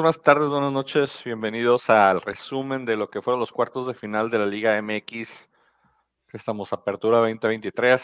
[0.00, 1.20] Buenas tardes, buenas noches.
[1.26, 5.46] Bienvenidos al resumen de lo que fueron los cuartos de final de la Liga MX.
[6.32, 8.02] Estamos apertura 2023.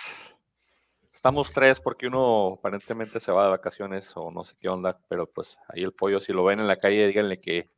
[1.10, 5.26] Estamos tres porque uno aparentemente se va de vacaciones o no sé qué onda, pero
[5.26, 7.70] pues ahí el pollo, si lo ven en la calle, díganle que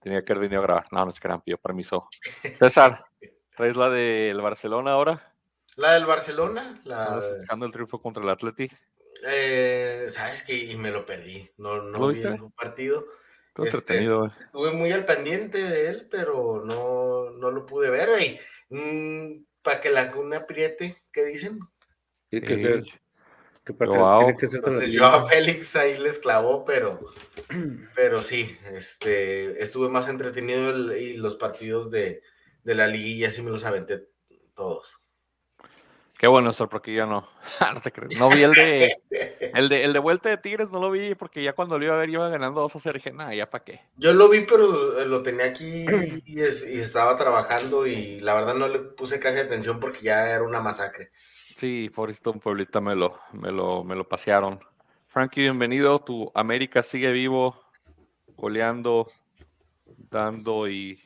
[0.00, 0.86] tenía que haber venido a grabar.
[0.90, 2.08] No, no es que eran, pidió permiso.
[2.58, 3.04] César,
[3.54, 5.34] ¿traes la del Barcelona ahora?
[5.76, 7.20] La del Barcelona, la...
[7.50, 8.70] el triunfo contra el Atleti.
[9.26, 13.04] Eh, Sabes que y me lo perdí, no, no ¿Lo vi un partido.
[13.64, 18.10] Este, estuve muy al pendiente de él, pero no, no lo pude ver.
[18.68, 21.60] Mm, para que la cuna apriete, ¿qué dicen?
[22.28, 22.84] Tiene que.
[23.64, 27.00] Que tiene que ser Entonces, yo a Félix ahí les clavó, pero,
[27.96, 32.22] pero sí, este, estuve más entretenido y los partidos de,
[32.62, 34.06] de la liguilla sí me los aventé
[34.54, 35.00] todos.
[36.18, 37.28] Qué bueno eso, porque ya no.
[37.74, 38.18] no te crees.
[38.18, 38.96] No vi el de,
[39.54, 41.94] el de el de vuelta de Tigres, no lo vi porque ya cuando lo iba
[41.94, 42.94] a ver iba ganando 2 a 0.
[42.94, 43.80] Dije, nada, ya para qué.
[43.96, 45.84] Yo lo vi, pero lo tenía aquí
[46.24, 50.60] y, estaba trabajando y la verdad no le puse casi atención porque ya era una
[50.60, 51.10] masacre.
[51.56, 54.60] Sí, por un pueblito me lo, me lo, me lo pasearon.
[55.08, 55.98] Frankie, bienvenido.
[56.00, 57.62] Tu América sigue vivo,
[58.36, 59.10] goleando,
[60.10, 61.00] dando y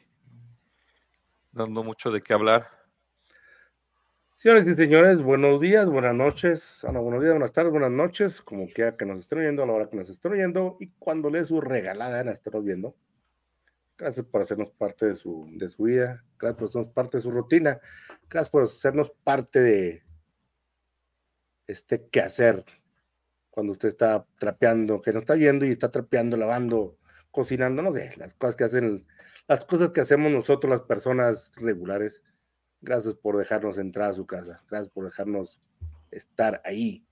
[1.52, 2.79] dando mucho de qué hablar.
[4.42, 8.68] Señores y señores, buenos días, buenas noches, ah, buenos días, buenas tardes, buenas noches, como
[8.68, 11.48] quiera que nos estén oyendo, a la hora que nos estén oyendo y cuando les
[11.48, 12.96] su regalada nos estén viendo.
[13.98, 17.30] Gracias por hacernos parte de su, de su vida, gracias por hacernos parte de su
[17.30, 17.80] rutina,
[18.30, 20.04] gracias por hacernos parte de
[21.66, 22.64] este quehacer
[23.50, 26.96] cuando usted está trapeando, que no está yendo y está trapeando, lavando,
[27.30, 29.06] cocinando, no sé, las cosas que hacen,
[29.48, 32.22] las cosas que hacemos nosotros, las personas regulares
[32.80, 34.62] Gracias por dejarnos entrar a su casa.
[34.70, 35.60] Gracias por dejarnos
[36.10, 37.06] estar ahí.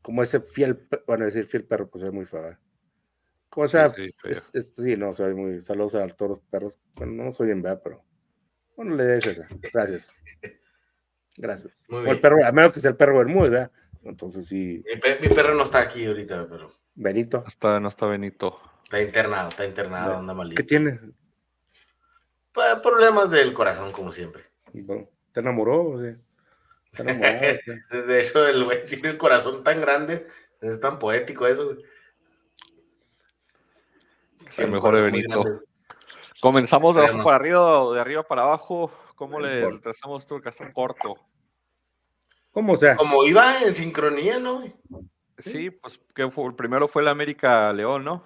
[0.00, 2.58] Como ese fiel, bueno, decir fiel perro, pues es muy fácil.
[3.48, 5.62] Como sea, sí, no, soy muy.
[5.62, 6.78] Saludos a todos los perros.
[6.94, 8.04] Bueno, no soy en verdad, pero.
[8.76, 9.46] Bueno, le des esa.
[9.72, 10.08] Gracias.
[11.36, 11.72] Gracias.
[11.88, 13.70] el perro, a menos que sea el perro Bermúdez, ¿verdad?
[14.04, 14.82] Entonces sí.
[15.20, 16.72] Mi, perro no está aquí ahorita, pero.
[16.94, 17.44] Benito.
[17.46, 18.58] Está, no está Benito.
[18.84, 20.60] Está internado, está internado, anda malito.
[20.60, 20.98] ¿Qué tiene?
[22.52, 24.51] Pues, problemas del corazón, como siempre.
[25.32, 25.98] ¿Te enamoró?
[26.92, 30.26] de eso, el güey tiene el corazón tan grande.
[30.60, 31.76] Es tan poético eso.
[34.48, 35.44] Es el mejor de Benito.
[36.40, 38.92] Comenzamos de abajo para arriba, de arriba para abajo.
[39.14, 41.16] ¿Cómo le trazamos tú el castón corto?
[42.50, 42.96] ¿Cómo sea?
[42.96, 44.62] Como iba en sincronía, ¿no?
[45.38, 48.24] Sí, pues que fue, el primero fue el América León, ¿no?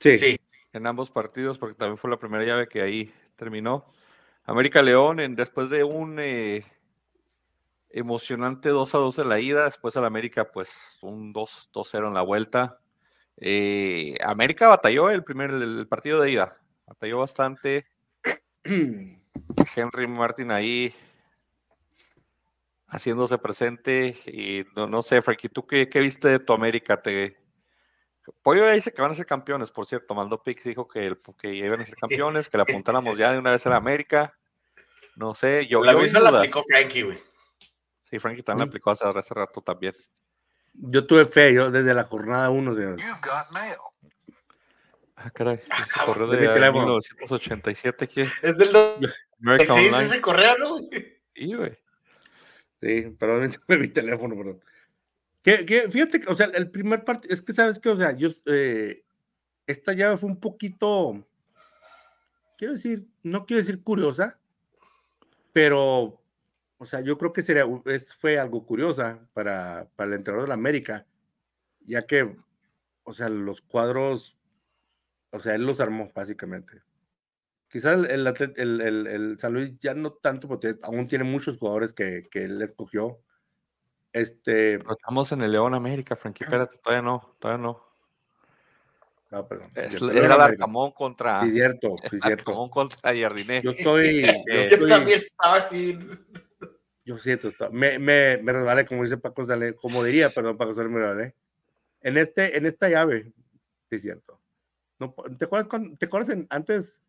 [0.00, 0.16] Sí.
[0.16, 0.40] sí.
[0.72, 3.84] En ambos partidos, porque también fue la primera llave que ahí terminó.
[4.46, 6.64] América León, en, después de un eh,
[7.90, 10.70] emocionante 2 a 2 en la ida, después al América, pues
[11.02, 12.78] un 2-0 en la vuelta.
[13.38, 17.86] Eh, América batalló el primer el partido de ida, batalló bastante.
[18.64, 20.94] Henry Martin ahí
[22.88, 27.02] haciéndose presente y no, sé, Frankie, ¿tú qué, viste de tu América?
[27.02, 27.36] Te,
[28.42, 30.14] Pollo dice que van a ser campeones, por cierto.
[30.14, 33.52] Mando Pix dijo que, que iban a ser campeones, que le apuntáramos ya de una
[33.52, 34.34] vez a la América.
[35.16, 35.82] No sé, yo.
[35.82, 37.18] La misma la aplicó Frankie, güey.
[38.10, 39.94] Sí, Frankie también la aplicó hace, hace, rato también.
[40.74, 42.96] Yo tuve fe, yo desde la jornada 1, señor.
[45.18, 48.06] Ah, caray, se correo de 1987.
[48.06, 48.28] ¿qué?
[48.42, 48.68] Es del.
[49.66, 50.78] ¿Sí es ese correo, no?
[51.34, 51.78] Sí, güey.
[52.80, 54.60] Sí, perdón, me mi teléfono, perdón.
[55.46, 59.04] Que, fíjate, o sea, el primer partido, es que sabes que, o sea, yo, eh,
[59.64, 61.24] esta llave fue un poquito,
[62.58, 64.40] quiero decir, no quiero decir curiosa,
[65.52, 66.20] pero,
[66.78, 70.48] o sea, yo creo que sería, es, fue algo curiosa para, para el entrenador de
[70.48, 71.06] la América,
[71.82, 72.36] ya que,
[73.04, 74.36] o sea, los cuadros,
[75.30, 76.82] o sea, él los armó, básicamente.
[77.68, 78.26] Quizás el,
[78.56, 82.46] el, el, el San Luis ya no tanto, porque aún tiene muchos jugadores que, que
[82.46, 83.20] él escogió,
[84.16, 84.74] este.
[84.74, 86.44] estamos en el León América, Frankie.
[86.44, 87.86] Espérate, todavía no, todavía no.
[89.30, 89.70] No, perdón.
[89.74, 91.42] Es, era Darcamón contra.
[91.42, 92.70] Sí, cierto, sí, cierto.
[92.70, 93.62] contra Jardinés.
[93.62, 94.22] Yo soy.
[94.70, 95.98] yo, también estaba así.
[97.04, 100.88] Yo siento, me, me, me resbalé, como dice Paco Dale, como diría, perdón, Paco Dale,
[100.88, 101.34] me resbalé.
[102.00, 103.32] En, este, en esta llave,
[103.90, 104.40] sí, cierto.
[104.98, 107.00] No, ¿Te acuerdas, cuando, ¿te acuerdas antes,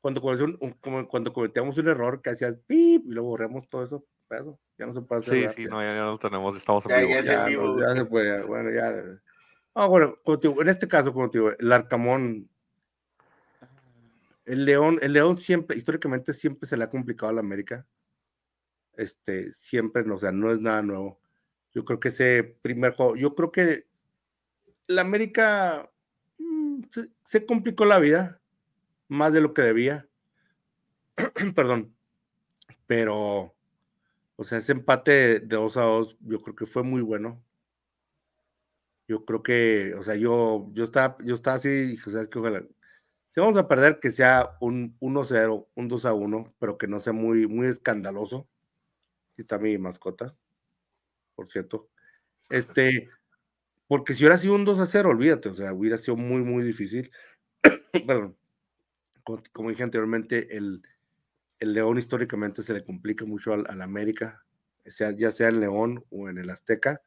[0.00, 4.04] cuando, un, cuando cometíamos un error que hacías pip y luego borramos todo eso?
[4.36, 4.58] Eso?
[4.78, 5.50] Ya no se puede hacer.
[5.50, 7.20] Sí, sí, no, ya, ya, no tenemos, estamos en vivo.
[7.20, 7.80] Ya, vivo.
[7.80, 9.20] ya, se puede, bueno, ya.
[9.74, 12.48] Ah, bueno, en este caso, digo, el Arcamón,
[14.44, 17.86] el León, el León siempre, históricamente siempre se le ha complicado a la América.
[18.96, 21.18] Este, siempre, o sea, no es nada nuevo.
[21.72, 23.86] Yo creo que ese primer juego, yo creo que
[24.86, 25.90] la América,
[26.38, 26.82] mm,
[27.22, 28.40] se, complicó la vida
[29.08, 30.06] más de lo que debía.
[31.54, 31.94] Perdón.
[32.86, 33.54] Pero,
[34.36, 37.42] o sea, ese empate de 2 a 2, yo creo que fue muy bueno.
[39.08, 42.38] Yo creo que, o sea, yo, yo estaba, yo estaba así, dije, ¿sabes qué?
[42.38, 42.62] Ojalá,
[43.30, 47.46] si vamos a perder, que sea un 1-0, un 2-1, pero que no sea muy,
[47.46, 48.46] muy escandaloso.
[49.32, 50.36] Aquí está mi mascota,
[51.34, 51.88] por cierto.
[52.50, 53.08] Este,
[53.86, 57.10] porque si hubiera sido un 2-0, olvídate, o sea, hubiera sido muy, muy difícil.
[58.06, 58.36] Perdón.
[59.24, 60.82] Como, dije anteriormente, el,
[61.62, 64.44] el, León históricamente se le complica mucho al, América,
[65.16, 67.00] ya sea en León o en el Azteca.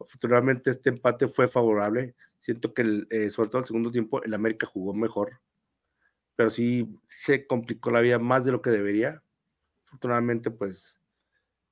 [0.00, 2.14] Afortunadamente este empate fue favorable.
[2.38, 5.40] Siento que, el, eh, sobre todo el segundo tiempo, el América jugó mejor
[6.40, 9.22] pero sí se complicó la vida más de lo que debería.
[9.84, 10.98] Afortunadamente, pues,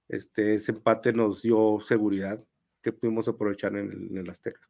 [0.09, 2.39] este, ese empate nos dio seguridad
[2.83, 4.61] que pudimos aprovechar en el, Azteca.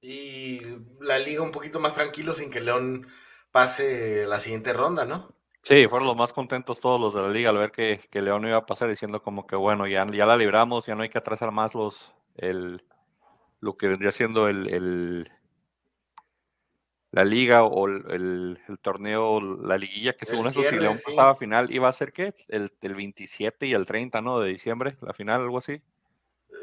[0.00, 0.60] Y
[1.00, 3.08] la liga un poquito más tranquilo sin que León
[3.50, 5.34] pase la siguiente ronda, ¿no?
[5.68, 8.46] Sí, fueron los más contentos todos los de la liga al ver que, que León
[8.46, 11.18] iba a pasar diciendo como que bueno, ya, ya la libramos, ya no hay que
[11.18, 12.82] atrasar más los el
[13.60, 15.30] lo que vendría siendo el,
[17.10, 21.70] la liga o el, torneo, la liguilla, que según eso, si León pasaba a final,
[21.70, 22.34] iba a ser qué?
[22.48, 24.40] El, 27 y el 30, ¿no?
[24.40, 25.82] De diciembre, la final, algo así.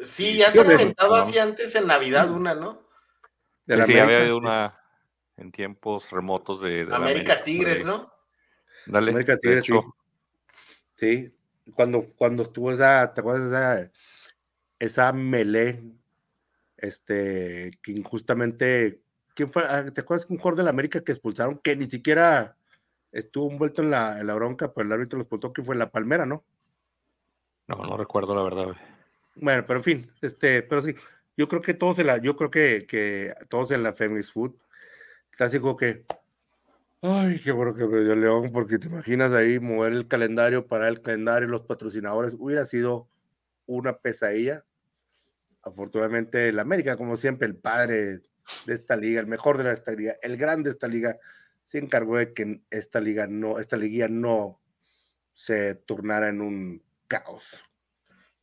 [0.01, 2.81] Sí, ya se ha comentado así antes en Navidad una, ¿no?
[3.68, 4.80] sí, había habido una
[5.38, 8.14] en tiempos remotos de, América, Tigres, ¿no?
[8.88, 9.74] Dale, América Tigres, sí.
[10.98, 11.32] sí.
[11.74, 13.92] Cuando, cuando estuvo esa, ¿te acuerdas esa,
[14.80, 15.84] esa melee?
[16.78, 19.02] Este, que injustamente
[19.36, 19.64] ¿Quién fue?
[19.68, 22.56] Ah, ¿Te acuerdas que un jugador de la América que expulsaron que ni siquiera
[23.12, 25.92] estuvo envuelto en la, en la bronca, pero el árbitro lo expulsó, que fue la
[25.92, 26.44] Palmera, ¿no?
[27.68, 28.76] No, no recuerdo la verdad.
[29.36, 30.96] Bueno, pero en fin, este, pero sí,
[31.36, 34.56] yo creo que todos en la, yo creo que, que todos en la Feminist Food,
[35.32, 36.06] está así como que,
[37.01, 40.88] ay, qué bueno que me dio León, porque te imaginas ahí mover el calendario para
[40.88, 43.07] el calendario, los patrocinadores, hubiera sido
[43.65, 44.65] una pesadilla.
[45.62, 48.21] Afortunadamente, el América, como siempre, el padre
[48.65, 51.18] de esta liga, el mejor de esta liga, el grande de esta liga,
[51.63, 54.62] se encargó de que esta liga no, esta liguilla no
[55.33, 57.63] se turnara en un caos.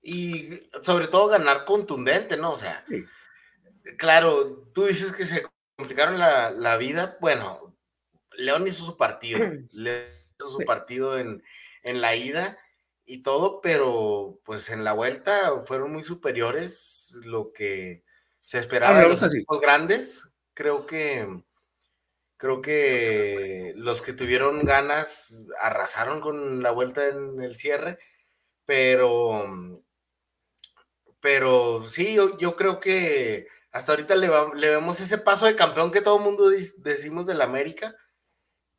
[0.02, 0.50] Y
[0.82, 2.52] sobre todo ganar contundente, ¿no?
[2.52, 2.84] O sea,
[3.96, 5.44] claro, tú dices que se
[5.76, 7.16] complicaron la, vida.
[7.20, 7.71] Bueno,
[8.36, 9.38] León hizo su partido,
[9.72, 10.06] León
[10.38, 11.42] hizo su partido en,
[11.82, 12.58] en la ida
[13.04, 18.04] y todo, pero pues en la vuelta fueron muy superiores lo que
[18.42, 20.28] se esperaba de los equipos grandes.
[20.54, 21.26] Creo que
[22.36, 27.98] creo que los que tuvieron ganas arrasaron con la vuelta en el cierre,
[28.64, 29.82] pero
[31.22, 34.28] pero sí, yo, creo que hasta ahorita le,
[34.68, 37.94] vemos ese paso de campeón que todo el mundo decimos del América,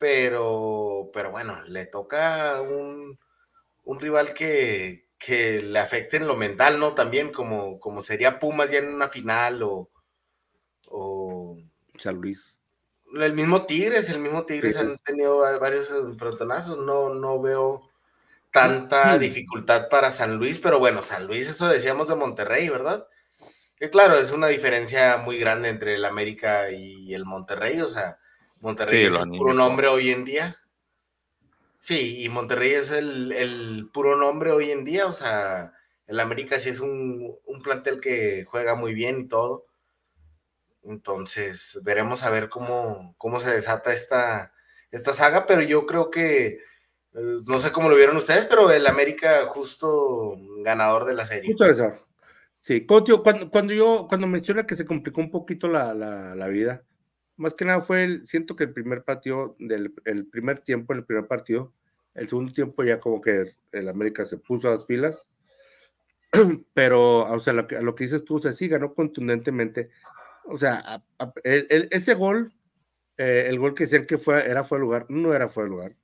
[0.03, 3.17] pero, pero bueno, le toca un,
[3.85, 6.93] un rival que, que le afecten lo mental, ¿no?
[6.93, 9.89] También como, como sería Pumas ya en una final o,
[10.89, 11.57] o...
[11.97, 12.57] San Luis.
[13.15, 17.89] El mismo Tigres, el mismo Tigres han tenido varios frontonazos, no, no veo
[18.51, 23.07] tanta dificultad para San Luis, pero bueno, San Luis, eso decíamos de Monterrey, ¿verdad?
[23.77, 28.19] Que claro, es una diferencia muy grande entre el América y el Monterrey, o sea,
[28.63, 30.57] Monterrey es un puro nombre hoy en día.
[31.79, 35.73] Sí, y Monterrey es el, puro nombre hoy en día, o sea,
[36.07, 39.65] el América sí es un, plantel que juega muy bien y todo.
[40.83, 44.53] Entonces, veremos a ver cómo, cómo se desata esta,
[44.91, 46.59] esta saga, pero yo creo que, eh,
[47.45, 51.49] no sé cómo lo vieron ustedes, pero el América justo ganador de la serie.
[51.49, 51.91] Justo eso.
[52.59, 56.85] Sí, cuando, cuando yo, cuando menciona que se complicó un poquito la, la vida,
[57.37, 61.05] más que nada fue el, siento que el primer partido, del el primer tiempo, el
[61.05, 61.73] primer partido,
[62.15, 65.25] el segundo tiempo ya como que el América se puso a las pilas,
[66.73, 69.89] pero, o sea, lo que, lo que dices tú, o sea, sí ganó contundentemente,
[70.45, 71.03] o sea,
[71.43, 72.53] ese gol,
[73.17, 75.75] eh, el gol que decían que fue, era fuera de lugar, no era fuera de
[75.75, 75.95] lugar.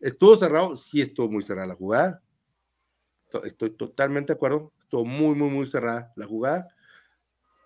[0.00, 2.22] Estuvo cerrado, sí estuvo muy cerrada la jugada.
[3.44, 6.68] Estoy totalmente de acuerdo, estuvo muy, muy, muy cerrada la jugada,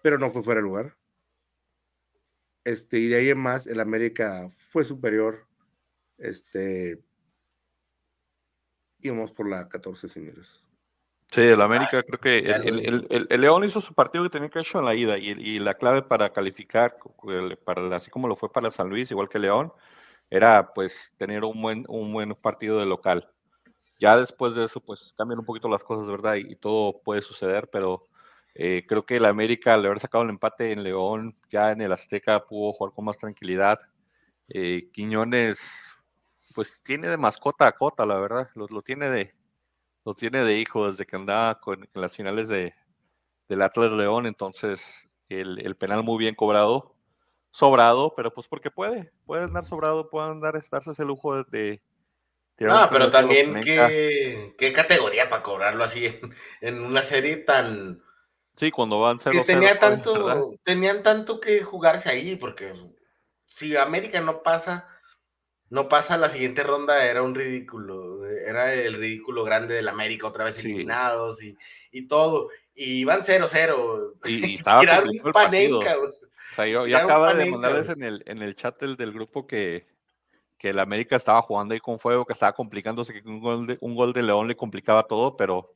[0.02, 0.96] pero no fue fuera de lugar.
[2.66, 5.46] Este, y de ahí en más, el América fue superior.
[6.18, 7.00] Este,
[8.99, 10.64] íbamos por la 14, señores.
[11.30, 14.85] Sí, el América, creo que el, León hizo su partido que tenía que hacer en
[14.85, 16.96] la ida y, la clave para calificar,
[17.64, 19.73] para, así como lo fue para San Luis, igual que León,
[20.28, 23.30] era pues tener un buen, un buen partido de local.
[24.00, 26.35] Ya después de eso, pues cambian un poquito las cosas, ¿verdad?
[26.35, 28.02] Y, todo puede suceder, pero
[28.58, 31.92] Eh, creo que el América, al haber sacado el empate en León, ya en el
[31.92, 33.78] Azteca pudo jugar con más tranquilidad.
[34.48, 35.98] Eh, Quiñones,
[36.54, 39.34] pues tiene de mascota a Cota, la verdad, lo, tiene de
[40.06, 42.75] lo tiene de hijo desde que andaba con, en las finales de,
[43.48, 44.80] del Atlas León, entonces
[45.28, 46.94] el, penal muy bien cobrado,
[47.50, 51.82] sobrado, pero pues porque puede, puede andar sobrado, puede andar, darse ese lujo de,
[52.58, 56.18] no, pero también qué, qué, categoría para cobrarlo así
[56.62, 58.02] en, una serie tan...
[58.56, 62.72] Sí, cuando van 0 Que tenía tanto, tenían tanto que jugarse ahí, porque
[63.44, 64.88] si América no pasa,
[65.68, 70.44] no pasa la siguiente ronda, era un ridículo, era el ridículo grande del América, otra
[70.44, 71.56] vez eliminados y,
[71.90, 74.14] y, todo, y van 0-0.
[74.25, 75.96] Y, y, estaba un panenca.
[75.98, 79.46] O sea, yo, yo acaba de mandarles en el, en el chat del, del grupo
[79.46, 79.86] que,
[80.56, 83.76] que el América estaba jugando ahí con fuego, que estaba complicándose, que un gol de,
[83.82, 85.75] un gol de León le complicaba todo, pero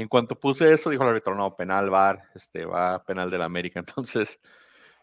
[0.00, 3.80] en cuanto puse eso, dijo el árbitro, no, penal, VAR, este, va penal del América.
[3.86, 4.38] Entonces,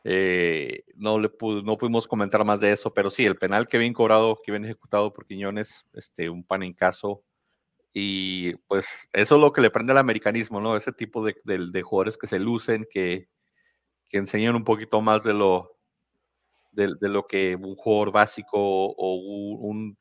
[0.03, 1.29] eh, no, le
[1.63, 4.65] no pudimos comentar más de eso, pero sí, el penal que bien cobrado, que bien
[4.65, 7.23] ejecutado por Quiñones, este, un pan en caso.
[7.93, 10.77] Y pues eso es lo que le prende al americanismo, ¿no?
[10.77, 13.29] Ese tipo de, de jugadores que se lucen, que,
[14.09, 15.77] que enseñan un poquito más de lo,
[16.71, 19.97] de, lo que un jugador básico o un,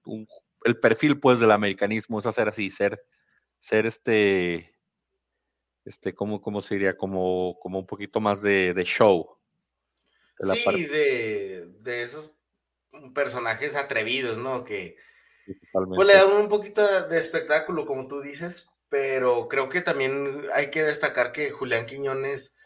[0.65, 3.01] el perfil pues del americanismo es hacer así, ser,
[3.61, 4.74] ser este,
[5.85, 6.97] este, ¿cómo, cómo se diría?
[6.97, 9.37] Como, como un poquito más de, show.
[10.39, 12.33] sí, de, de, esos
[13.15, 14.65] personajes atrevidos, ¿no?
[14.65, 14.97] Que
[15.73, 20.71] pues, le dan un poquito de espectáculo, como tú dices, pero creo que también hay
[20.71, 22.57] que destacar que Julián Quiñones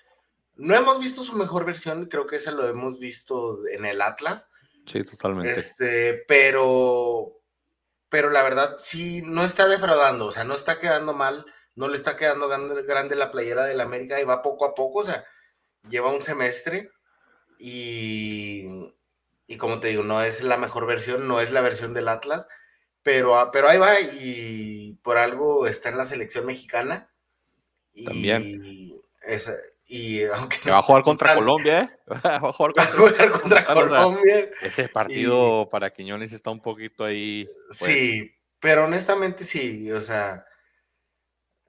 [0.58, 4.50] no hemos visto su mejor versión, creo que ese lo hemos visto en el Atlas.
[4.86, 5.52] Sí, totalmente.
[5.52, 7.40] Este, pero,
[8.08, 11.46] pero la verdad sí, no está defraudando, o sea, no está quedando mal,
[11.78, 15.04] no le está quedando grande, la playera del América y va poco a poco, o
[15.04, 15.24] sea,
[15.88, 16.90] lleva un semestre
[17.56, 18.92] y,
[19.46, 22.48] y como te digo, no es la mejor versión, no es la versión del Atlas,
[23.04, 27.12] pero, pero ahí va y por algo está en la selección mexicana.
[27.92, 28.42] Y También.
[29.22, 29.48] Es,
[29.86, 31.90] y aunque va a jugar contra Colombia, ¿eh?
[32.26, 32.74] Va a jugar
[33.30, 34.50] contra, Colombia.
[34.62, 37.48] ese partido para Quiñones está un poquito ahí.
[37.68, 37.78] Pues.
[37.78, 40.44] Sí, pero honestamente sí, o sea,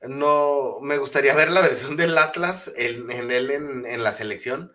[0.01, 4.73] no me gustaría ver la versión del Atlas en, él en, la selección.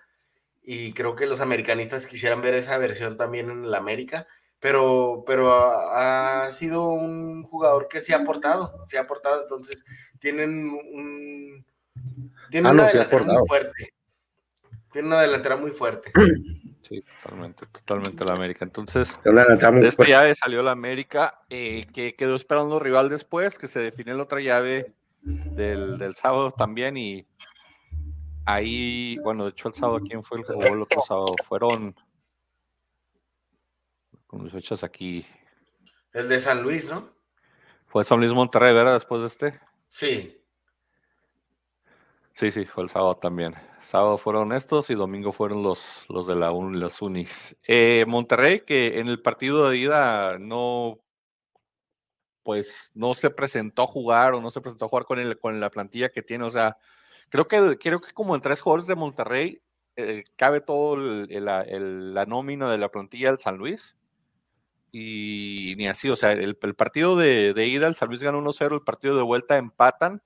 [0.63, 4.27] Y creo que los americanistas quisieran ver esa versión también en la América.
[4.61, 9.43] Pero, pero ha, ha sido un jugador que se ha aportado, se ha aportado.
[9.43, 9.85] Entonces,
[10.19, 11.65] tienen un
[12.51, 13.95] tiene ah, una delantera muy fuerte.
[14.93, 16.13] Tiene una delantera muy fuerte.
[16.89, 18.65] Sí, totalmente, totalmente la América.
[18.65, 23.81] Entonces, de esta llave salió la América, eh, que quedó esperando rival después, que se
[23.81, 24.93] definió la otra llave
[25.25, 26.97] del, sábado también.
[26.97, 27.27] Y
[28.45, 31.35] ahí, bueno, de hecho, el sábado, ¿quién fue el que jugó el otro sábado?
[31.49, 31.95] Fueron,
[34.27, 35.27] con mis fechas aquí.
[36.13, 37.09] El de San Luis, ¿no?
[37.87, 38.95] Fue San Luis Monterrey, ¿verdad?
[38.95, 39.61] Después de este.
[39.89, 40.41] Sí.
[42.35, 43.55] Sí, sí, fue el sábado también.
[43.81, 47.57] Sábado fueron estos y domingo fueron los, los de la un, los Unis.
[47.63, 50.99] Eh, Monterrey, que en el partido de ida no,
[52.45, 55.59] pues no se presentó a jugar o no se presentó a jugar con, el, con
[55.59, 56.45] la plantilla que tiene.
[56.45, 56.77] O sea,
[57.31, 59.61] creo que, creo que como en tres jugadores de Monterrey
[59.97, 63.97] eh, cabe todo la nómina de la plantilla del San Luis.
[64.93, 68.75] Y ni así, o sea, el, partido de, de, ida, el San Luis ganó 1-0,
[68.75, 70.23] el partido de vuelta empatan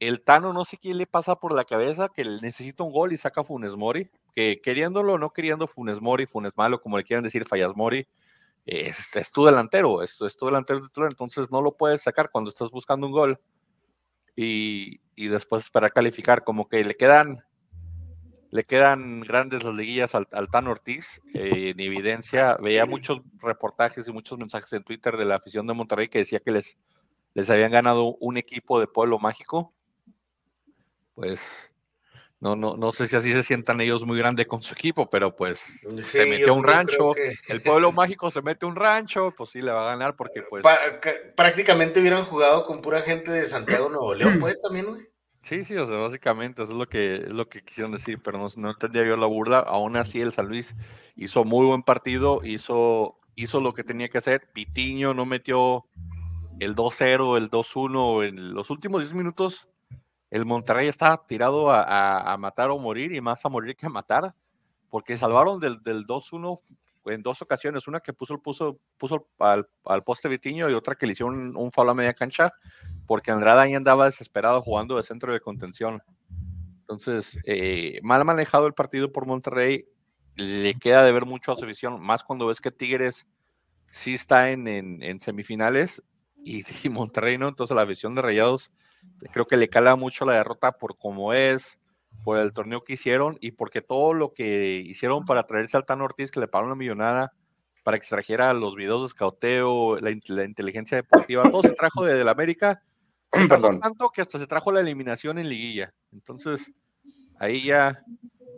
[0.00, 3.18] el Tano no sé quién le pasa por la cabeza que necesita un gol y
[3.18, 7.44] saca Funes Mori, que queriéndolo no queriendo Funes Mori, Funes Malo, como le quieran decir,
[7.44, 8.08] Fallas Mori,
[8.66, 12.50] es, es, tu delantero, es, es tu delantero titular, entonces no lo puedes sacar cuando
[12.50, 13.40] estás buscando un gol
[14.36, 17.44] y, y después esperar calificar, como que le quedan
[18.50, 24.08] le quedan grandes las liguillas al, al Tano Ortiz, eh, en evidencia, veía muchos reportajes
[24.08, 26.76] y muchos mensajes en Twitter de la afición de Monterrey que decía que les,
[27.34, 29.72] les habían ganado un equipo de pueblo mágico,
[31.14, 31.69] pues
[32.40, 35.36] no, no, no sé si así se sientan ellos muy grande con su equipo, pero
[35.36, 35.60] pues
[36.04, 37.14] se metió un rancho,
[37.48, 40.64] el pueblo mágico se mete un rancho, pues sí le va a ganar porque pues...
[41.36, 45.06] prácticamente hubieran jugado con pura gente de Santiago Nuevo León, pues también, güey.
[45.42, 48.38] Sí, sí, o sea, básicamente eso es lo que, es lo que quisieron decir, pero
[48.38, 49.60] no, no entendía yo la burla.
[49.60, 50.74] Aún así, el San Luis
[51.16, 54.50] hizo muy buen partido, hizo, hizo lo que tenía que hacer.
[54.52, 55.86] Pitiño no metió
[56.58, 59.69] el 2-0, el 2-1 en los últimos 10 minutos
[60.30, 64.34] el Monterrey está tirado a, matar o morir y más a morir que a matar,
[64.88, 66.60] porque salvaron del, 2-1
[67.06, 69.66] en dos ocasiones, una que puso, puso, puso al,
[70.04, 72.52] poste Vitiño y otra que le hicieron un, un a media cancha,
[73.06, 76.02] porque Andrada ahí andaba desesperado jugando de centro de contención.
[76.80, 79.86] Entonces, eh, mal manejado el partido por Monterrey,
[80.36, 83.26] le queda de ver mucho a su visión, más cuando ves que Tigres
[83.92, 86.02] sí está en, en, semifinales
[86.44, 88.72] y, Monterrey no, entonces la visión de Rayados
[89.32, 91.78] creo que le cala mucho la derrota por cómo es,
[92.24, 96.00] por el torneo que hicieron y porque todo lo que hicieron para traerse al Tan
[96.00, 97.32] Ortiz, que le pagaron una millonada
[97.82, 102.32] para que extrajera los videos de escauteo, la, inteligencia deportiva, todo se trajo de, la
[102.32, 102.82] América,
[103.48, 103.80] Perdón.
[103.80, 105.94] tanto que hasta se trajo la eliminación en liguilla.
[106.12, 106.72] Entonces,
[107.38, 108.02] ahí ya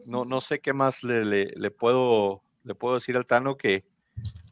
[0.07, 3.85] no, no sé qué más le, le, puedo, le puedo decir al Tano que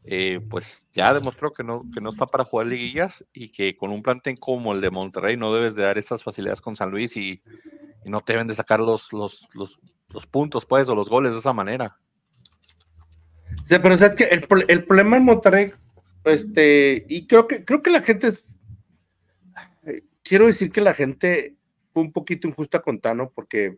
[0.03, 3.91] eh, pues ya demostró que no, que no está para jugar liguillas y que con
[3.91, 7.15] un plantel como el de Monterrey no debes de dar esas facilidades con San Luis
[7.17, 7.41] y,
[8.03, 11.53] no te deben de sacar los, los, los, puntos pues o los goles de esa
[11.53, 11.99] manera.
[13.63, 15.71] Sí, pero sabes que el, el, problema en Monterrey,
[16.23, 18.43] este, y creo que creo que la gente es,
[19.85, 21.55] eh, quiero decir que la gente
[21.93, 23.77] fue un poquito injusta con Tano porque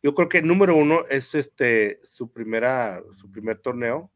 [0.00, 4.12] yo creo que número uno es este su primera, su primer torneo.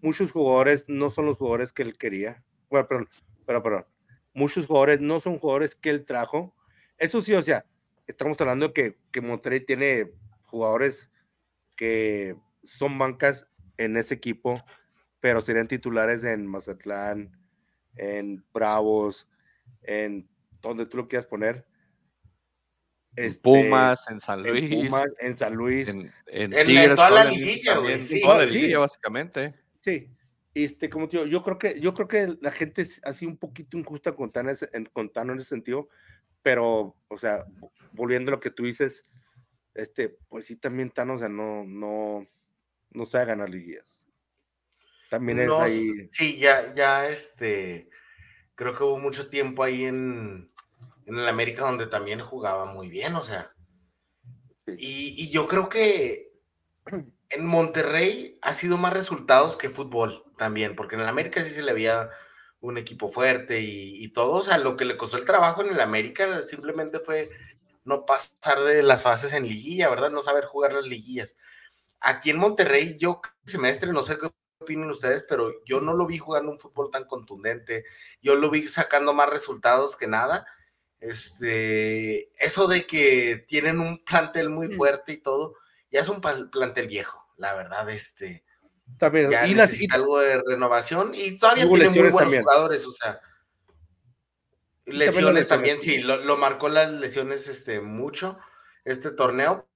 [0.00, 2.42] Muchos jugadores no son los jugadores que él quería.
[2.70, 3.08] Bueno, perdón,
[3.46, 3.86] perdón, perdón.
[4.34, 6.54] Muchos jugadores no son jugadores que él trajo.
[6.96, 7.66] Eso sí, o sea,
[8.06, 10.12] estamos hablando de que, que Monterrey tiene
[10.42, 11.10] jugadores
[11.76, 14.64] que son bancas en ese equipo,
[15.20, 17.36] pero serían titulares en Mazatlán,
[17.96, 19.28] en Bravos,
[19.82, 20.28] en
[20.60, 21.66] donde tú lo quieras poner
[23.18, 24.62] en este, Pumas, en San Luis.
[24.62, 25.88] En Pumas, en San Luis.
[25.88, 28.00] En, toda la liguilla, güey.
[28.00, 29.54] Sí, toda la liguilla, básicamente.
[29.90, 30.10] Sí.
[30.54, 33.78] Este, como te yo creo que, yo creo que la gente es así un poquito
[33.78, 35.88] injusta con Tano, en, ese sentido,
[36.42, 37.44] pero, o sea,
[37.92, 39.02] volviendo a lo que tú dices,
[39.74, 42.26] este, pues sí, también Tano, o sea, no, no,
[42.90, 43.86] no sabe ganar liguillas.
[45.10, 46.08] También es ahí.
[46.10, 47.88] Sí, ya, ya, este,
[48.54, 50.50] creo que hubo mucho tiempo ahí en,
[51.06, 53.52] en el América donde también jugaba muy bien, o sea.
[54.76, 56.32] Y, yo creo que
[57.30, 61.62] en Monterrey ha sido más resultados que fútbol también, porque en el América sí se
[61.62, 62.10] le había
[62.60, 65.70] un equipo fuerte y, y todo, o sea, lo que le costó el trabajo en
[65.70, 67.30] el América simplemente fue
[67.84, 70.10] no pasar de las fases en liguilla, ¿verdad?
[70.10, 71.36] No saber jugar las liguillas.
[72.00, 76.18] Aquí en Monterrey, yo semestre, no sé qué opinan ustedes, pero yo no lo vi
[76.18, 77.84] jugando un fútbol tan contundente,
[78.20, 80.46] yo lo vi sacando más resultados que nada,
[81.00, 84.72] este, eso de que tienen un plantel muy mm.
[84.72, 85.54] fuerte y todo,
[85.90, 88.44] ya es un plantel viejo, la verdad, este.
[88.98, 93.20] También, ya necesita algo de renovación y todavía tiene muy buenos jugadores, o sea.
[94.86, 98.38] Lesiones también, sí, lo, marcó las lesiones este, mucho
[98.84, 99.68] este torneo.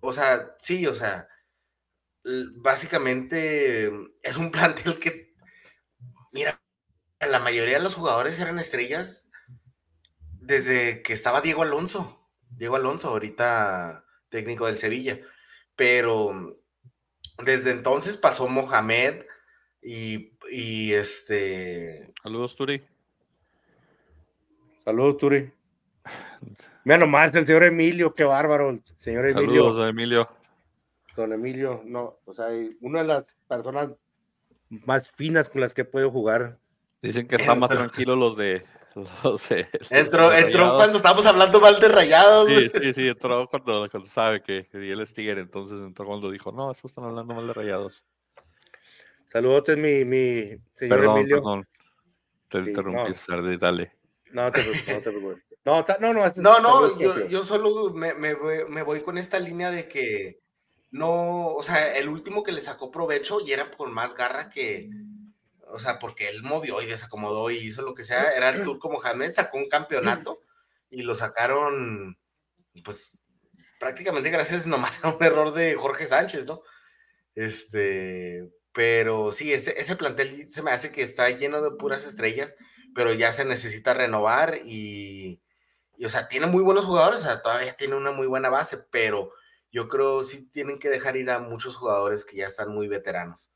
[0.00, 1.28] O sea, sí, o sea,
[2.24, 3.90] básicamente
[4.22, 5.34] es un plantel que,
[6.32, 6.62] mira,
[7.20, 9.28] la mayoría de los jugadores eran estrellas
[10.40, 12.28] desde que estaba Diego Alonso.
[12.48, 15.20] Diego Alonso, ahorita técnico del Sevilla.
[15.80, 16.58] Pero
[17.42, 19.24] desde entonces pasó Mohamed
[19.80, 22.12] y, este.
[22.22, 22.84] Saludos, Turi.
[24.84, 25.50] Saludos, Turi.
[26.84, 29.70] Mira nomás, el señor Emilio, qué bárbaro, el señor Emilio.
[29.70, 30.28] Saludos, Emilio.
[31.16, 32.48] Don Emilio, no, o sea,
[32.82, 33.88] una de las personas
[34.68, 36.58] más finas con las que puedo jugar.
[37.00, 38.64] Dicen que están más tranquilos los de
[39.24, 39.68] No sé.
[39.90, 42.48] Entró, entró cuando estábamos hablando mal de rayados.
[42.48, 46.70] Sí, sí, sí, entró cuando, sabe que, él es Tigre, entonces entró cuando dijo, no,
[46.70, 48.04] eso están hablando mal de rayados.
[49.26, 51.36] Saludos, mi, mi señor perdón, Emilio.
[51.36, 51.68] Perdón,
[52.48, 53.58] te interrumpí, no.
[53.58, 53.92] dale.
[54.32, 55.44] No te, no te preocupes.
[55.64, 58.34] No, no, no, no, no yo, yo, solo me, me,
[58.68, 60.40] me voy con esta línea de que
[60.90, 64.90] no, o sea, el último que le sacó provecho y era por más garra que,
[65.72, 68.90] o sea, porque él movió y desacomodó y hizo lo que sea, era el Turco
[68.90, 70.40] Mohamed, sacó un campeonato
[70.90, 72.18] y lo sacaron,
[72.84, 73.22] pues,
[73.78, 76.62] prácticamente gracias nomás a un error de Jorge Sánchez, ¿no?
[77.34, 82.54] Este, pero sí, ese, ese plantel se me hace que está lleno de puras estrellas,
[82.94, 85.42] pero ya se necesita renovar y,
[85.96, 88.78] y, o sea, tiene muy buenos jugadores, o sea, todavía tiene una muy buena base,
[88.90, 89.32] pero
[89.72, 93.50] yo creo sí tienen que dejar ir a muchos jugadores que ya están muy veteranos.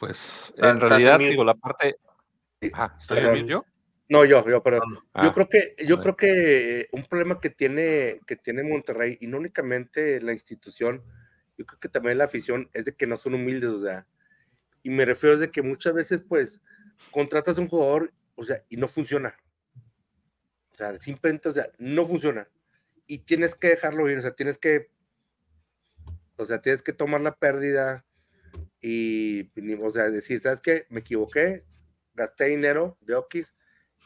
[0.00, 1.96] Pues en realidad, digo, la parte.
[2.72, 3.66] Ah, ¿Estoy yo?
[4.08, 4.94] No, yo, yo, perdón.
[4.94, 9.26] Yo ah, creo que, yo creo que un problema que tiene, que tiene Monterrey, y
[9.26, 11.04] no únicamente la institución,
[11.58, 14.06] yo creo que también la afición, es de que no son humildes, o sea,
[14.82, 16.60] y me refiero a de que muchas veces, pues,
[17.10, 19.36] contratas a un jugador, o sea, y no funciona.
[20.72, 22.48] O sea, simplemente, o sea, no funciona.
[23.06, 24.90] Y tienes que dejarlo bien, o sea, tienes que,
[26.36, 28.06] o sea, tienes que tomar la pérdida,
[28.80, 29.50] y,
[29.82, 30.86] o sea, decir, ¿sabes qué?
[30.88, 31.64] Me equivoqué,
[32.14, 33.52] gasté dinero de Oquis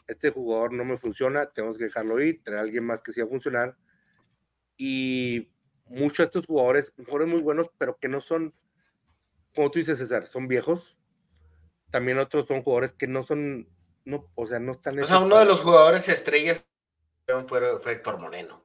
[0.07, 3.27] este jugador no me funciona, tenemos que dejarlo ir, traer a alguien más que sea
[3.27, 3.75] funcionar.
[4.77, 5.51] Y
[5.85, 8.53] muchos de estos jugadores, jugadores muy buenos, pero que no son,
[9.55, 10.97] como tú dices, César, son viejos.
[11.91, 13.69] También otros son jugadores que no son,
[14.03, 14.99] no, o sea, no están.
[14.99, 16.67] O sea, uno de los jugadores estrellas
[17.47, 18.64] fue, fue Héctor Moreno.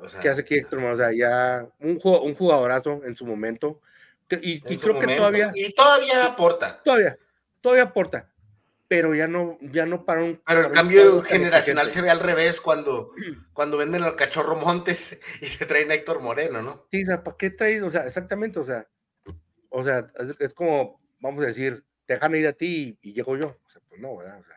[0.00, 0.94] O sea, ¿Qué hace aquí Héctor Moreno?
[0.94, 3.80] O sea, ya un, un jugadorazo en su momento.
[4.42, 5.52] Y, creo que todavía.
[5.54, 6.82] Y todavía aporta.
[6.82, 7.18] Todavía,
[7.60, 8.28] todavía aporta
[8.88, 10.40] pero ya no, ya no para un.
[10.46, 13.12] Pero el cambio generacional se ve al revés cuando,
[13.52, 16.86] cuando venden al cachorro Montes y se traen a Héctor Moreno, ¿no?
[16.90, 17.82] Sí, o sea, ¿para qué traes?
[17.82, 18.88] O sea, exactamente, o sea,
[19.68, 23.48] o sea, es, como, vamos a decir, déjame ir a ti y, llego yo.
[23.48, 24.40] O sea, pues no, ¿verdad?
[24.40, 24.56] O sea,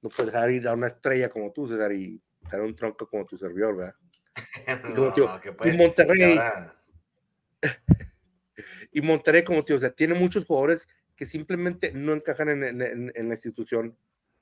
[0.00, 3.26] no puedes dejar ir a una estrella como tú, César, y dar un tronco como
[3.26, 3.96] tu servidor, ¿verdad?
[4.96, 5.14] no,
[5.64, 6.38] y Monterrey.
[8.92, 13.34] y Monterrey, como tío, o sea, tiene muchos jugadores que simplemente no encajan en, la
[13.34, 13.96] institución.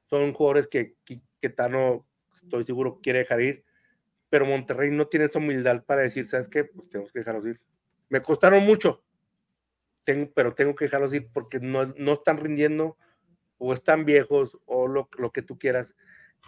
[0.06, 3.64] Son jugadores que, que, Tano, estoy seguro, quiere dejar ir,
[4.28, 6.64] pero Monterrey no tiene esa humildad para decir, ¿sabes qué?
[6.64, 7.60] Pues tenemos que dejarlos ir.
[8.08, 9.04] Me costaron mucho,
[10.02, 12.98] tengo, pero tengo que dejarlos ir porque no, no están rindiendo
[13.58, 15.94] o están viejos o lo, lo que tú quieras.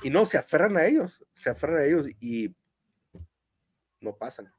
[0.03, 2.55] Y no, se aferran a ellos, se aferran a ellos y
[4.07, 4.51] no pasan.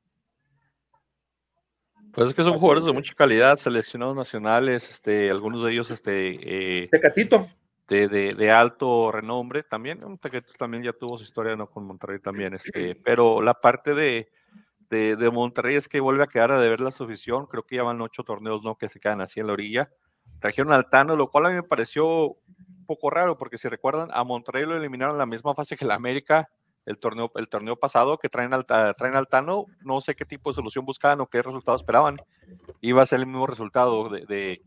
[2.13, 6.83] Pues es que son jugadores de mucha calidad, seleccionados nacionales, este, algunos de ellos, este,
[6.83, 7.49] eh, Tecatito.
[7.87, 11.69] De, de, de, alto renombre también, un Tecatito también ya tuvo su historia, ¿no?
[11.69, 14.29] Con Monterrey también, este, pero la parte de,
[14.89, 17.83] de, de Monterrey es que vuelve a quedar a deber la suficción, creo que ya
[17.83, 18.75] van ocho torneos, ¿no?
[18.75, 19.91] Que se quedan así en la orilla.
[20.39, 24.09] Trajeron al Tano, lo cual a mí me pareció un poco raro, porque si recuerdan,
[24.11, 26.49] a Monterrey lo eliminaron en la misma fase que la América,
[26.87, 30.49] el torneo, el torneo pasado que traen al, traen al Tano, no sé qué tipo
[30.49, 32.17] de solución buscaban o qué resultado esperaban.
[32.79, 34.61] Iba a ser el mismo resultado de,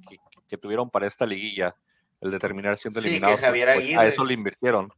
[0.47, 1.75] que, tuvieron para esta liguilla,
[2.21, 3.41] el de terminar siendo eliminados.
[3.41, 4.93] Pues, pues, a eso le invirtieron.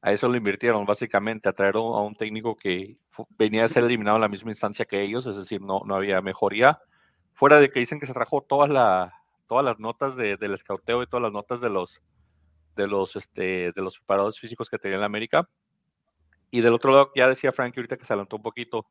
[0.00, 2.96] A eso le invirtieron, básicamente, a traer a un técnico que
[3.36, 6.22] venía a ser eliminado en la misma instancia que ellos, es decir, no, no había
[6.22, 6.80] mejoría.
[7.34, 9.12] Fuera de que dicen que se trajo todas, la,
[9.48, 12.00] todas las notas del escauteo y todas las notas de los,
[12.74, 15.46] de los, este, de los preparadores físicos que tenía en la América
[16.50, 18.86] y del otro lado, ya decía Frank ahorita que se adelantó un poquito,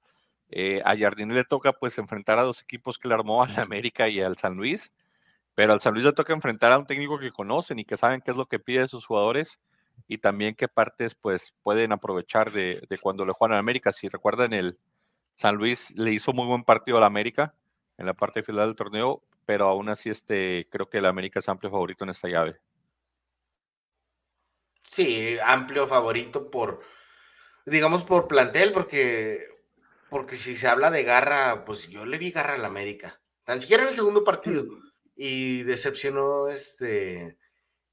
[0.50, 3.62] eh, a Jardín le toca pues enfrentar a dos equipos que le armó a la
[3.64, 4.92] América y al San Luis,
[5.56, 8.22] pero al San Luis le toca enfrentar a un técnico que conocen y que saben
[8.22, 9.60] qué es lo que pide de sus jugadores
[10.08, 13.92] y también qué partes pues pueden aprovechar de, cuando le juegan a América.
[13.92, 14.78] Si recuerdan, el
[15.36, 17.54] San Luis le hizo muy buen partido a la América
[17.98, 21.50] en la parte final del torneo, pero aún así este, creo que el América es
[21.50, 22.60] amplio favorito en esta llave.
[24.84, 26.82] Sí, amplio favorito por,
[27.72, 29.46] digamos, por plantel, porque,
[30.10, 33.84] porque si se habla de garra, pues yo le vi garra al América, tan siquiera
[33.84, 34.66] en el segundo partido,
[35.16, 37.38] y decepcionó este,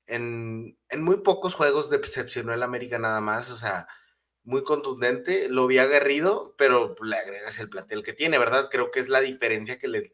[0.06, 3.88] en, en muy pocos juegos decepcionó el América nada más, o sea,
[4.44, 8.68] muy contundente, lo vi aguerrido, pero le agregas el plantel que tiene, ¿verdad?
[8.70, 10.12] Creo que es la diferencia que le,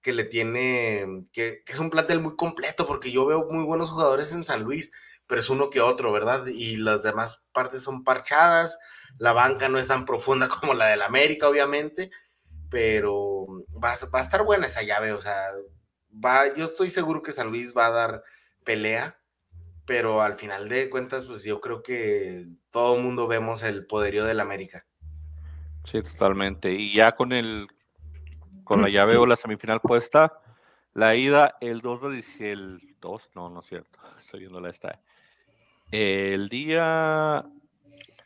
[0.00, 3.90] que le tiene, que, que, es un plantel muy completo, porque yo veo muy buenos
[3.90, 4.92] jugadores en San Luis,
[5.26, 6.46] pero es uno que otro, ¿verdad?
[6.46, 8.78] Y las demás partes son parchadas,
[9.18, 12.10] la banca no es tan profunda como la del América, obviamente,
[12.70, 13.46] pero
[13.82, 15.50] va, a estar buena esa llave, o sea,
[16.12, 18.22] va, yo estoy seguro que San Luis va a dar
[18.64, 19.18] pelea,
[19.84, 24.24] pero al final de cuentas, pues yo creo que todo el mundo vemos el poderío
[24.24, 24.86] del América.
[25.84, 26.72] Sí, totalmente.
[26.72, 27.66] Y ya con el
[28.64, 30.40] con la llave o la semifinal puesta,
[30.94, 34.70] la ida el 2 de diciembre, el 2, no, no es cierto, estoy viendo la
[34.70, 35.00] esta
[35.92, 37.44] el día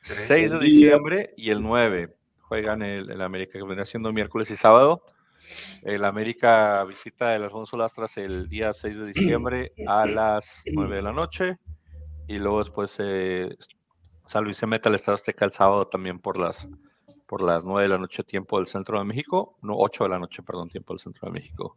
[0.03, 5.03] 6 de diciembre y el 9 juegan el, América, que vendrá siendo miércoles y sábado.
[5.83, 11.03] El América visita el Alfonso Lastras el día 6 de diciembre a las 9 de
[11.03, 11.59] la noche.
[12.29, 13.57] Y luego después eh,
[14.27, 16.69] San Luis se mete al Estado Azteca el sábado también por las,
[17.27, 19.59] por las 9 de la noche, tiempo del centro de México.
[19.61, 21.77] No, 8 de la noche, perdón, tiempo del centro de México.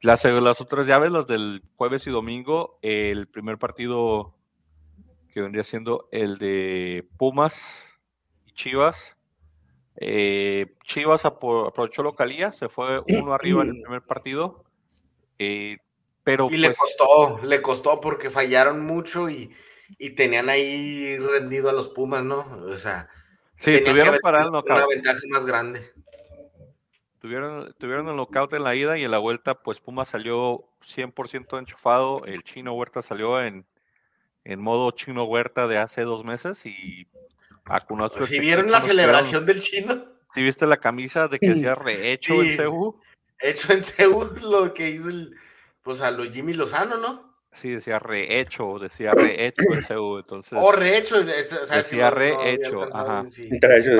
[0.00, 4.36] Las, las otras llaves, las del jueves y domingo, el primer partido
[5.32, 7.60] que vendría siendo el de Pumas
[8.46, 9.16] y Chivas.
[9.96, 14.64] Eh, Chivas aprovechó localía, se fue uno arriba en el primer partido.
[15.38, 15.78] Eh,
[16.22, 19.50] pero y le pues costó, le costó porque fallaron mucho y,
[20.16, 22.46] tenían ahí rendido a los Pumas, ¿no?
[22.66, 23.08] O sea,
[23.56, 25.82] sí, tuvieron para una ventaja más grande.
[27.18, 31.58] Tuvieron, tuvieron el knockout en la ida y en la vuelta, pues Pumas salió 100%
[31.58, 32.24] enchufado.
[32.24, 33.64] El chino Huerta salió en
[34.44, 37.06] en modo chino huerta de hace dos meses y
[37.64, 40.04] acunó su ¿Si vieron la celebración del chino?
[40.34, 42.94] ¿Si viste la camisa de que se ha rehecho en Seúl?
[43.38, 45.34] Hecho en Seúl lo que hizo el,
[45.82, 47.32] pues a los Jimmy Lozano, ¿no?
[47.52, 50.58] Sí, decía rehecho, decía rehecho el CU, entonces.
[50.60, 53.26] O rehecho, o sea, decía rehecho, ajá.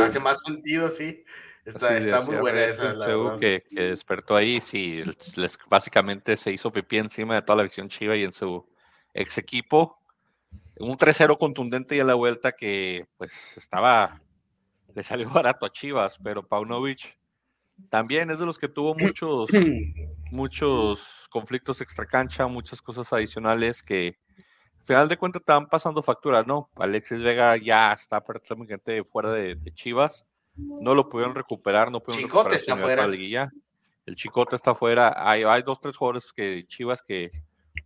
[0.00, 1.22] Hace más sentido, sí.
[1.64, 2.94] Está, está muy buena esa.
[2.94, 5.02] La que, que, despertó ahí, sí,
[5.36, 8.66] les, básicamente se hizo pipí encima de toda la visión chiva y en su
[9.12, 10.01] ex equipo.
[10.82, 14.20] Un 3-0 contundente y a la vuelta que pues estaba,
[14.94, 17.16] le salió barato a Chivas, pero Paunovic
[17.88, 19.48] también es de los que tuvo muchos,
[20.32, 24.18] muchos conflictos extracancha, muchas cosas adicionales que
[24.80, 26.68] al final de cuentas estaban pasando facturas, ¿no?
[26.74, 30.24] Alexis Vega ya está prácticamente fuera de, Chivas,
[30.56, 33.04] no lo pudieron recuperar, no pudieron Chicote está fuera.
[33.04, 35.14] El Chicote está fuera.
[35.16, 37.30] Hay, hay dos, tres jugadores que Chivas que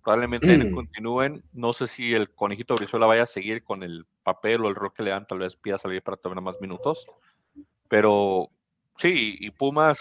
[0.07, 1.43] probablemente continúen.
[1.53, 4.95] No sé si el conejito Brizuela vaya a seguir con el papel o el rol
[4.95, 7.07] que le dan, tal vez pida salir para tomar más minutos.
[7.89, 8.51] Pero
[8.99, 9.99] Sí, y Pumas,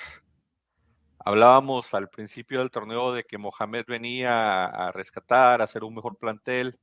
[1.20, 6.16] hablábamos al principio del torneo de que Mohamed venía a rescatar, a hacer un mejor
[6.16, 6.80] plantel.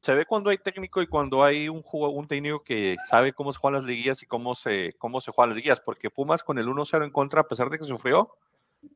[0.00, 3.58] se ve cuando hay técnico y cuando hay un, un técnico que sabe cómo se
[3.58, 6.66] juegan las liguillas y cómo se, cómo se juegan las liguillas, porque Pumas con el
[6.66, 8.34] 1-0 en contra, a pesar de que sufrió,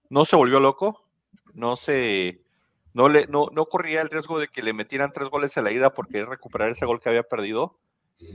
[0.09, 1.05] no se volvió loco,
[1.53, 2.41] no se,
[2.95, 5.73] no le, no, no corría el riesgo de que le metieran tres goles a la
[5.73, 7.79] ida porque recuperar ese gol que había perdido.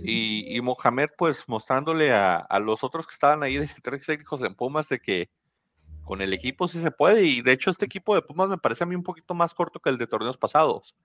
[0.04, 4.90] Y, Mohamed, pues mostrándole a, los otros que estaban ahí de tres técnicos en Pumas
[4.90, 5.30] de que
[6.04, 7.24] con el equipo sí se puede.
[7.24, 9.80] Y de hecho, este equipo de Pumas me parece a mí un poquito más corto
[9.80, 10.96] que el de torneos pasados.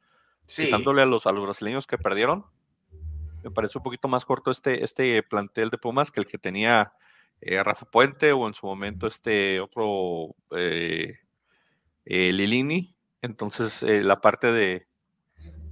[0.47, 0.69] Sí.
[0.69, 2.45] Dándole a los, a los brasileños que perdieron,
[3.43, 6.93] me parece un poquito más corto este, este plantel de Pumas que el que tenía
[7.41, 11.19] eh, Rafa Puente o en su momento este otro eh,
[12.05, 12.95] eh, Lilini.
[13.23, 14.87] Entonces, la parte de,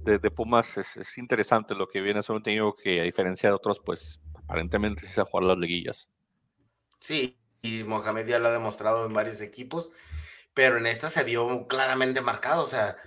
[0.03, 3.55] de, Pumas es, interesante lo que viene a ser un técnico que a diferencia de
[3.55, 6.09] otros, pues aparentemente se ha jugado las liguillas.
[6.99, 9.91] Sí, y Mohamed ya lo ha demostrado en varios equipos,
[10.53, 12.97] pero en esta se vio claramente marcado, o sea,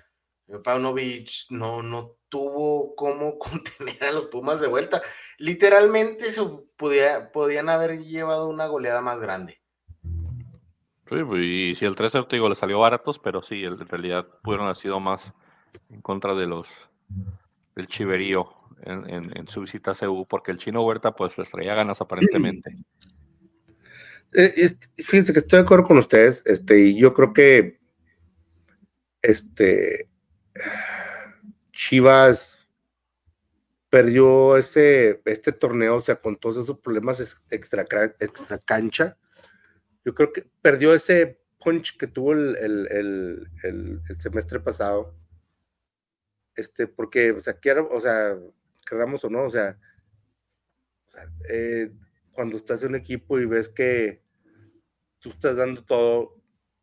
[0.62, 5.02] Paunovic no, no tuvo cómo contener a los Pumas de vuelta.
[5.38, 6.42] Literalmente se
[6.76, 9.60] podía, podían haber llevado una goleada más grande.
[11.08, 14.76] Sí, y si el 3-0 digo, le salió baratos, pero sí, en realidad pudieron haber
[14.76, 15.32] sido más,
[15.90, 16.68] en contra de los
[17.74, 22.00] del Chiverío en, su visita a CEU, porque el chino Huerta pues les traía ganas
[22.00, 22.76] aparentemente.
[24.36, 27.78] Eh, fíjense que estoy de acuerdo con ustedes, este, y yo creo que
[29.22, 30.08] este
[31.70, 32.58] Chivas
[33.90, 37.84] perdió ese este torneo, o sea, con todos esos problemas extra
[38.64, 39.16] cancha.
[40.04, 43.48] Yo creo que perdió ese punch que tuvo el
[44.18, 45.14] semestre pasado
[46.56, 48.00] este, porque, o sea, quiero, o
[48.86, 49.78] queramos o no, o sea,
[51.48, 51.92] eh,
[52.32, 54.22] cuando estás en un equipo y ves que
[55.18, 56.40] tú estás dando todo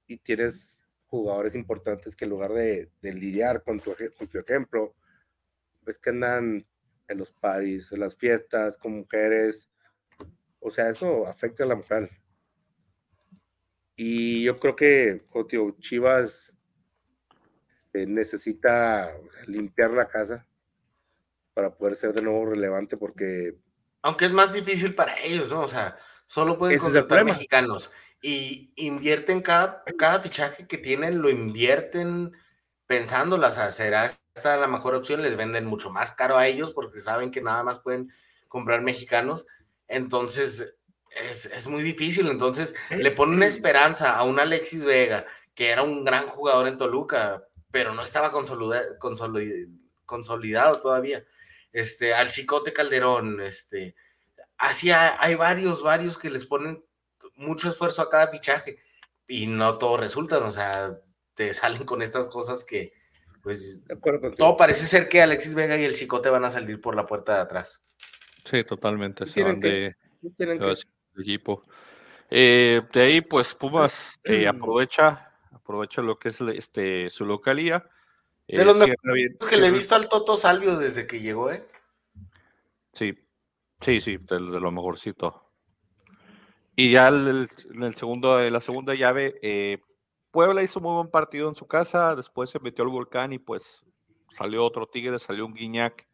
[0.08, 4.96] y tienes jugadores importantes que en lugar de, lidiar con tu, con tu, ejemplo,
[5.82, 6.66] ves que andan
[7.08, 9.70] en los paris, en las fiestas, con mujeres,
[10.60, 12.10] o sea, eso afecta a la mujer.
[13.96, 16.54] Y yo creo que, tío, Chivas
[17.78, 20.48] este, necesita limpiar la casa
[21.54, 23.58] para poder ser de nuevo relevante porque...
[24.02, 25.62] Aunque es más difícil para ellos, ¿no?
[25.62, 32.32] O sea, solo pueden contratar mexicanos y invierten cada, cada fichaje que tienen, lo invierten
[32.88, 36.72] pensándolas, o sea, será esta la mejor opción, les venden mucho más caro a ellos
[36.72, 38.12] porque saben que nada más pueden
[38.48, 39.46] comprar mexicanos,
[39.88, 40.76] entonces
[41.12, 46.06] es, es muy difícil, entonces le ponen esperanza a un Alexis Vega, que era un
[46.06, 51.24] gran jugador en Toluca, pero no estaba consolidado todavía.
[51.72, 53.96] Este, al Chicote Calderón, este,
[54.58, 56.84] así hay, varios, varios que les ponen
[57.36, 58.78] mucho esfuerzo a cada fichaje
[59.28, 60.90] y no todo resulta, o sea,
[61.34, 62.94] te salen con estas cosas que,
[63.42, 63.84] pues,
[64.38, 67.36] todo parece ser que Alexis Vega y el Chicote van a salir por la puerta
[67.36, 67.84] de atrás.
[68.46, 69.28] Sí, totalmente.
[69.28, 69.96] Se van de,
[71.20, 71.64] equipo.
[72.30, 73.94] Eh, de ahí, pues, Pumas
[74.24, 75.32] eh, aprovecha
[75.72, 77.90] aprovecha lo que es este, su localía.
[78.48, 78.96] De los eh,
[79.50, 81.66] que le he visto al Toto Salvio desde que llegó, ¿eh?
[82.92, 83.18] Sí,
[83.80, 85.50] sí, sí, de, lo mejorcito.
[86.76, 89.82] Y ya el, en el segundo, la segunda llave, eh,
[90.32, 93.64] Puebla hizo muy buen partido en su casa, después se metió al volcán y pues
[94.36, 96.06] salió otro Tigre, salió un Guiñac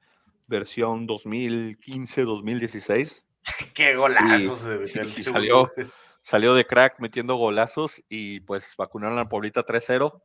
[0.45, 3.23] versión 2015-2016.
[3.73, 4.67] Qué golazos
[5.17, 5.71] y salió,
[6.21, 10.21] salió de crack metiendo golazos y pues vacunaron a Paulita 3-0.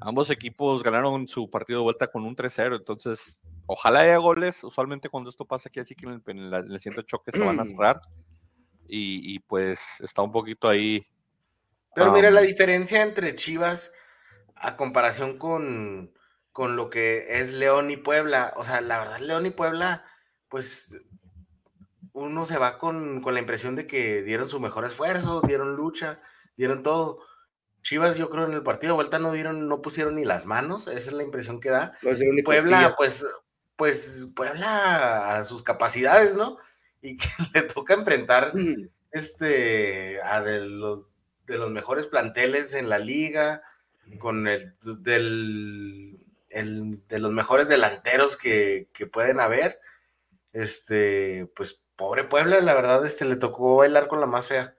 [0.00, 4.64] Ambos equipos ganaron su partido de vuelta con un 3-0, entonces ojalá haya goles.
[4.64, 7.60] Usualmente cuando esto pasa aquí así que en el, en el siguiente choque se van
[7.60, 8.00] a cerrar
[8.88, 11.06] y, pues está un poquito ahí.
[11.94, 13.92] Pero mira la diferencia entre Chivas
[14.54, 16.12] a comparación con
[16.52, 18.52] con lo que es León y Puebla.
[18.56, 20.04] O sea, la verdad, León y Puebla,
[20.48, 21.00] pues
[22.22, 26.18] uno se va con, la impresión de que dieron su mejor esfuerzo, dieron lucha,
[26.56, 27.20] dieron todo.
[27.82, 30.86] Chivas, yo creo, en el partido de vuelta no dieron, no pusieron ni las manos,
[30.86, 31.98] esa es la impresión que da.
[32.44, 33.26] Puebla, pues,
[33.76, 36.58] pues, Puebla a sus capacidades, ¿no?
[37.00, 38.52] Y que le toca enfrentar
[39.10, 41.10] este a de los,
[41.46, 43.62] de los mejores planteles en la liga,
[44.18, 46.18] con el del
[47.08, 49.80] de los mejores delanteros que, que, pueden haber.
[50.52, 54.74] Este, pues pobre Puebla, la verdad, este le tocó bailar con la más fea.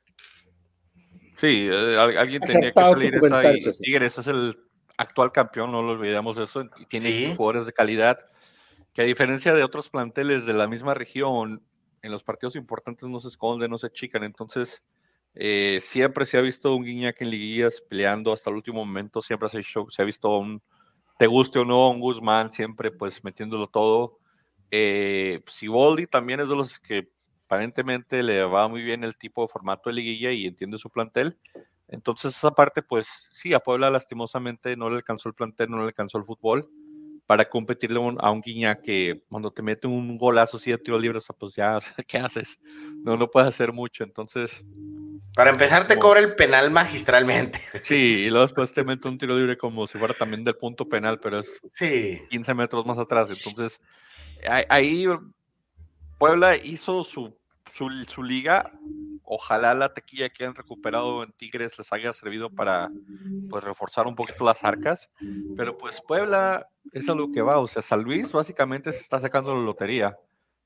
[1.36, 4.58] Sí, eh, alguien tenía que salir esta y Tigres es el
[4.98, 8.20] actual campeón, no lo olvidemos eso, tiene jugadores de calidad
[8.94, 11.64] que a diferencia de otros planteles de la misma región,
[12.04, 14.84] en los partidos importantes no se esconden, no se chican, entonces
[15.34, 19.50] eh, siempre se ha visto un Guiñac en liguillas peleando hasta el último momento, siempre
[19.50, 20.62] se, se ha visto un,
[21.18, 24.20] te guste o no, un Guzmán siempre pues metiéndolo todo.
[24.76, 27.08] Eh, Siboldi también es de los que
[27.46, 31.38] aparentemente le va muy bien el tipo de formato de liguilla y entiende su plantel.
[31.88, 35.84] Entonces esa parte pues sí, a Puebla lastimosamente no le alcanzó el plantel, no le
[35.84, 36.68] alcanzó el fútbol
[37.28, 41.20] para competirle a un Guiña que cuando te mete un golazo así de tiro libre,
[41.38, 42.60] pues ya, ¿qué haces?
[43.04, 44.64] No, no puedes hacer mucho, entonces...
[45.36, 47.62] Para empezar te cobra el penal magistralmente.
[47.84, 50.90] Sí, y luego después te mete un tiro libre como si fuera también del punto
[50.90, 52.24] penal, pero es sí.
[52.32, 53.80] 15 metros más atrás, entonces
[54.48, 55.08] ahí
[56.18, 57.36] Puebla hizo su,
[57.74, 58.72] su, liga.
[59.24, 62.90] Ojalá la tequilla que han recuperado en Tigres les haya servido para
[63.50, 65.10] pues reforzar un poquito las arcas,
[65.58, 69.20] pero pues Puebla es a lo que va, o sea, San Luis básicamente se está
[69.20, 70.18] sacando la lotería.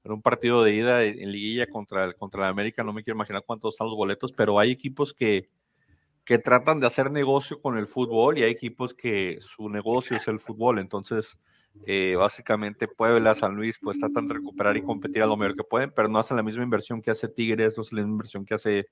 [0.04, 3.18] En un partido de ida en liguilla contra el, contra el América, no me quiero
[3.18, 5.50] imaginar cuántos están los boletos, pero hay equipos que,
[6.24, 10.28] que tratan de hacer negocio con el fútbol y hay equipos que su negocio es
[10.28, 11.38] el fútbol, entonces
[11.86, 15.64] eh, básicamente Puebla, San Luis, pues tratan de recuperar y competir a lo mejor que
[15.64, 18.46] pueden, pero no hacen la misma inversión que hace Tigres, no hacen la misma inversión
[18.46, 18.88] que hace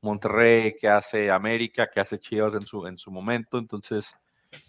[0.00, 3.58] Monterrey, que hace América, que hace Chivas en su, en su momento.
[3.58, 4.14] Entonces,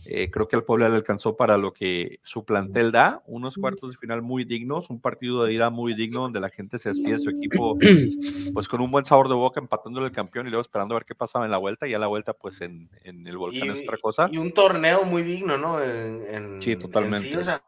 [0.06, 3.92] eh, creo que al Puebla le alcanzó para lo que su plantel da, unos cuartos
[3.92, 7.14] de final muy dignos, un partido de ida muy digno donde la gente se despide
[7.14, 7.78] de su equipo
[8.54, 11.06] pues con un buen sabor de boca, empatándole el campeón y luego esperando a ver
[11.06, 13.84] qué pasaba en la vuelta y a la vuelta pues en, en el volcán es
[13.84, 14.30] otra cosa.
[14.32, 15.82] Y un torneo muy digno, ¿no?
[15.82, 17.28] En, sí, totalmente.
[17.28, 17.62] sí, o sea,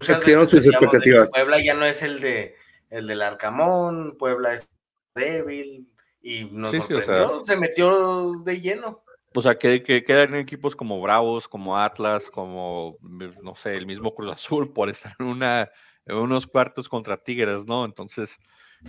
[0.00, 1.30] sus expectativas.
[1.32, 2.54] Puebla ya no es el de
[2.90, 4.68] el del Arcamón, Puebla es
[5.14, 9.02] débil y nos sorprendió, se metió de lleno.
[9.34, 12.96] O sea, que, que, quedan equipos como Bravos, como Atlas, como,
[13.42, 15.70] no sé, el mismo Cruz Azul por estar en, una,
[16.06, 17.84] en unos cuartos contra Tigres, ¿no?
[17.84, 18.38] Entonces,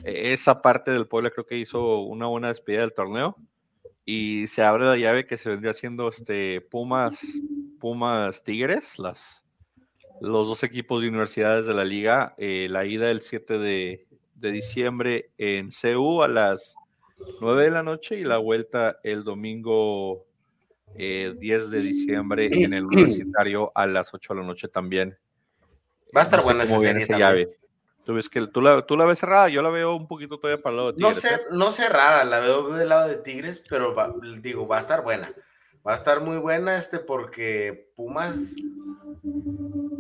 [0.04, 3.36] e, esa parte del pueblo creo que hizo una buena despedida del torneo
[4.06, 7.20] y se abre la llave que se vendría haciendo este Pumas,
[7.80, 9.46] Pumas Tigres, las,
[10.22, 14.52] los dos equipos de universidades de la liga, eh, la ida el 7 de, de
[14.52, 16.76] diciembre en CU a las
[17.42, 20.29] 9 de la noche y la vuelta el domingo
[20.96, 25.18] 10 eh, de diciembre en el universitario a las 8 de la noche también.
[26.16, 27.60] Va a estar buena esa serie llave.
[28.04, 30.62] ¿Tú, ves que tú, la, tú la ves cerrada, yo la veo un poquito todavía
[30.62, 31.16] para el lado de Tigres.
[31.16, 31.40] No, sé, ¿eh?
[31.52, 33.94] no cerrada, la veo del lado de Tigres, pero
[34.42, 35.32] digo, va a estar buena.
[35.88, 38.56] Va a estar muy buena este porque Pumas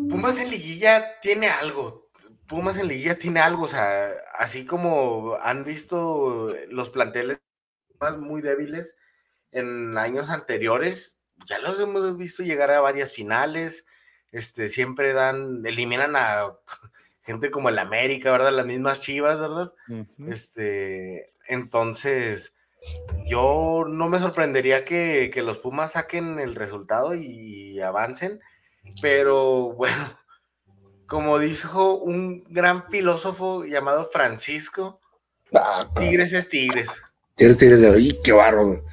[0.09, 2.09] Pumas en liguilla tiene algo.
[2.47, 7.39] Pumas en liguilla tiene algo, o sea, así como han visto los planteles
[7.99, 8.95] más muy débiles,
[9.51, 13.85] en años anteriores, ya los hemos visto llegar a varias finales,
[14.31, 16.53] este, siempre dan, eliminan a
[17.23, 18.51] gente como el América, ¿verdad?
[18.51, 19.73] Las mismas Chivas, ¿verdad?
[20.27, 22.53] Este, entonces,
[23.27, 28.39] yo no me sorprendería que, los Pumas saquen el resultado y avancen,
[29.01, 30.17] pero bueno,
[31.07, 35.01] como dijo un gran filósofo llamado Francisco,
[35.53, 37.01] ah, Tigres es Tigres.
[37.35, 38.83] Tigres, Tigres de ¡y qué barro!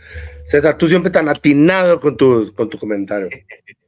[0.49, 3.28] César, tú siempre tan atinado con tu, con tu comentario.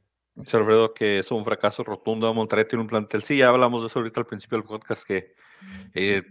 [0.53, 2.33] Alfredo, que es un fracaso rotundo.
[2.33, 3.23] Monterrey tiene un plantel.
[3.23, 5.33] Sí, ya hablamos de eso ahorita al principio del podcast, que
[5.93, 6.23] eh,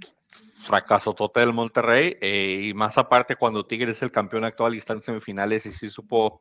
[0.66, 2.16] fracaso total Monterrey.
[2.20, 5.72] Eh, y más aparte, cuando Tigres es el campeón actual y está en semifinales y
[5.72, 6.40] sí supo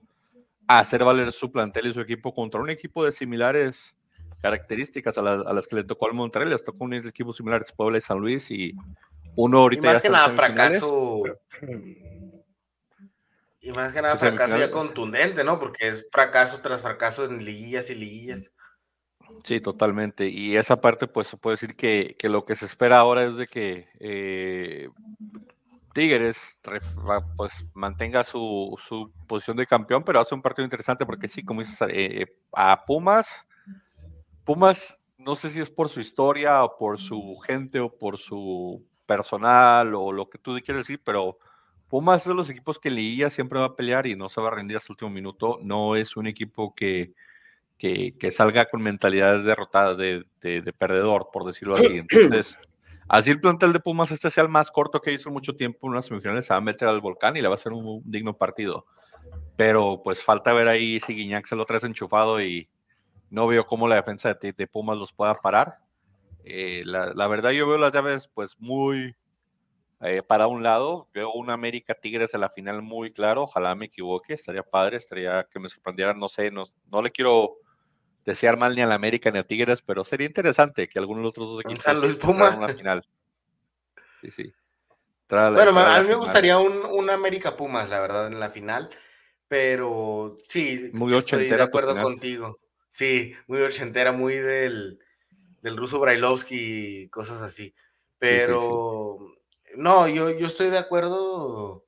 [0.67, 3.95] hacer valer su plantel y su equipo contra un equipo de similares
[4.41, 6.49] características a, las que le tocó al Monterrey.
[6.49, 8.49] Les tocó un equipo similar, Puebla y San Luis.
[8.51, 8.73] Y
[9.35, 9.88] uno ahorita.
[9.88, 11.23] Y más que nada, fracaso.
[13.68, 15.59] Y más que nada, fracaso ya contundente, ¿no?
[15.59, 18.53] Porque es fracaso tras fracaso en liguillas y liguillas.
[19.43, 20.30] Sí, totalmente.
[20.30, 23.47] Y esa parte, pues se puede decir que, lo que se espera ahora es de
[23.47, 24.88] que eh,
[25.93, 26.38] Tigres
[27.36, 28.80] pues mantenga su,
[29.28, 33.28] posición de campeón, pero hace un partido interesante porque sí, como dices, eh, a Pumas
[34.45, 38.82] Pumas, no sé si es por su historia o por su gente o por su
[39.05, 41.38] personal o lo que tú quieres decir, pero
[41.89, 44.49] Pumas es de los equipos que Liguilla siempre va a pelear y no se va
[44.49, 45.59] a rendir hasta el último minuto.
[45.61, 47.13] No es un equipo que,
[47.77, 51.88] que, salga con mentalidad derrotada, de, de, perdedor, por decirlo así.
[52.09, 52.57] Entonces,
[53.07, 55.91] así el plantel de Pumas este sea el más corto que hizo mucho tiempo en
[55.91, 58.35] unas semifinales, se va a meter al volcán y le va a ser un, digno
[58.35, 58.85] partido.
[59.55, 62.69] Pero pues falta ver ahí si Guiñac se lo trae enchufado y
[63.29, 65.79] no veo cómo la defensa de, de Pumas los pueda parar.
[66.43, 69.15] Eh, la, la, verdad yo veo las llaves pues muy
[70.01, 73.85] eh, para un lado, veo un América Tigres en la final muy claro, ojalá me
[73.85, 77.57] equivoque, estaría padre, estaría que me sorprendiera, no sé, no, no le quiero
[78.25, 81.23] desear mal ni a la América ni a Tigres, pero sería interesante que alguno de
[81.23, 82.55] los otros dos equipos San Luis Puma.
[82.55, 83.03] una final.
[84.21, 84.53] Sí, sí.
[85.29, 88.89] bueno, a mí me gustaría un, un, América Pumas, la verdad, en la final,
[89.47, 92.59] pero sí, muy estoy de acuerdo contigo.
[92.89, 94.99] Sí, muy ochentera, muy del
[95.61, 97.73] del ruso Brailovsky y cosas así.
[98.19, 99.36] Pero
[99.78, 101.86] no, yo, yo estoy de acuerdo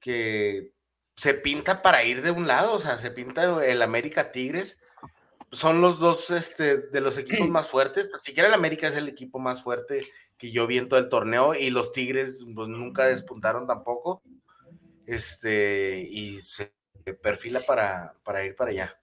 [0.00, 0.72] que
[1.14, 4.78] se pinta para ir de un lado, o sea, se pinta el América Tigres.
[5.50, 8.10] Son los dos este, de los equipos más fuertes.
[8.22, 10.06] Siquiera el América es el equipo más fuerte
[10.36, 14.22] que yo vi en todo el torneo y los Tigres pues, nunca despuntaron tampoco.
[15.06, 16.72] Este, y se
[17.22, 18.98] perfila para, para ir para allá.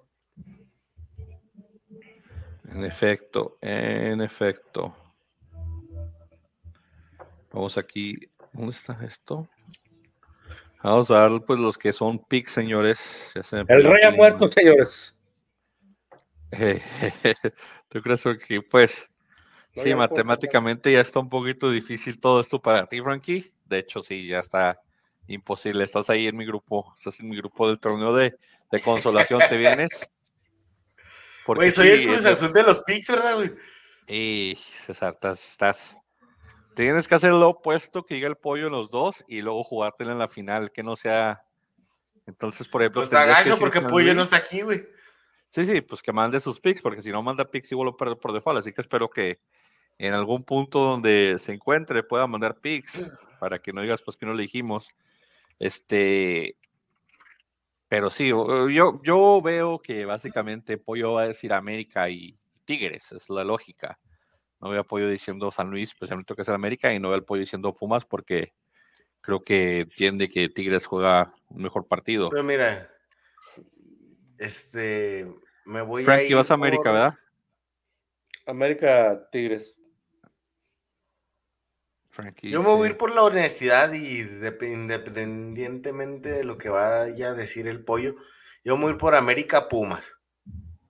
[2.69, 4.95] En efecto, en efecto.
[7.55, 8.17] Vamos aquí.
[8.51, 9.47] ¿Dónde está esto?
[10.83, 12.99] Vamos a dar pues los que son picks, señores.
[13.33, 15.15] El rey ha muerto, señores.
[17.87, 19.09] ¿Tú crees que pues
[19.73, 23.53] sí, matemáticamente ya está un poquito difícil todo esto para ti, Frankie?
[23.63, 24.81] De hecho, sí, ya está
[25.27, 25.85] imposible.
[25.85, 28.35] Estás ahí en mi grupo, estás en mi grupo del torneo de,
[28.69, 29.89] de consolación, ¿te vienes?
[31.47, 33.53] Güey, soy el Cruz Azul de los Pix, ¿verdad, güey?
[34.07, 35.95] Y César, estás,
[36.75, 40.11] Tienes que hacer lo opuesto, que llegue el pollo en los dos y luego jugártela
[40.11, 41.43] en la final, que no sea.
[42.25, 43.01] Entonces, por ejemplo.
[43.01, 44.85] Pues está gacho porque Pollo no está aquí, güey.
[45.51, 48.17] Sí, sí, pues que mande sus picks, porque si no manda picks igual lo pierde
[48.17, 48.59] por default.
[48.59, 49.39] Así que espero que
[49.97, 53.05] en algún punto donde se encuentre pueda mandar picks
[53.39, 54.89] para que no digas pues que no le dijimos.
[55.57, 56.57] Este,
[57.87, 63.29] pero sí, yo, yo veo que básicamente Pollo va a decir América y Tigres, es
[63.29, 63.97] la lógica.
[64.65, 67.41] No veo apoyo diciendo San Luis, especialmente que es el América, y no veo apoyo
[67.41, 68.55] diciendo Pumas porque
[69.21, 72.31] creo que entiende que Tigres juega un mejor partido.
[72.31, 72.91] Pero mira,
[74.39, 75.31] este,
[75.65, 77.13] me voy Frankie, a vas a América, ¿verdad?
[78.47, 79.75] América Tigres.
[82.41, 87.33] Yo me voy a ir por la honestidad y independientemente de lo que vaya a
[87.35, 88.15] decir el pollo,
[88.63, 90.17] yo me voy a ir por América Pumas.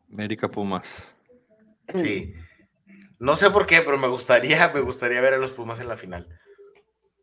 [0.09, 1.13] América Pumas.
[1.93, 2.33] Sí.
[3.19, 5.97] No sé por qué, pero me gustaría, me gustaría ver a los Pumas en la
[5.97, 6.27] final.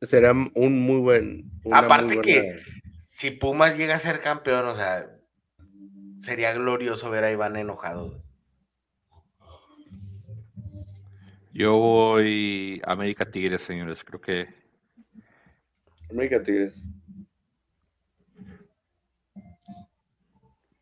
[0.00, 1.50] Será un muy buen.
[1.70, 2.56] Aparte que
[2.98, 5.06] si Pumas llega a ser campeón, o sea,
[6.18, 8.22] sería glorioso ver a Iván enojado.
[11.52, 14.02] Yo voy América Tigres, señores.
[14.02, 14.48] Creo que.
[16.10, 16.82] América Tigres.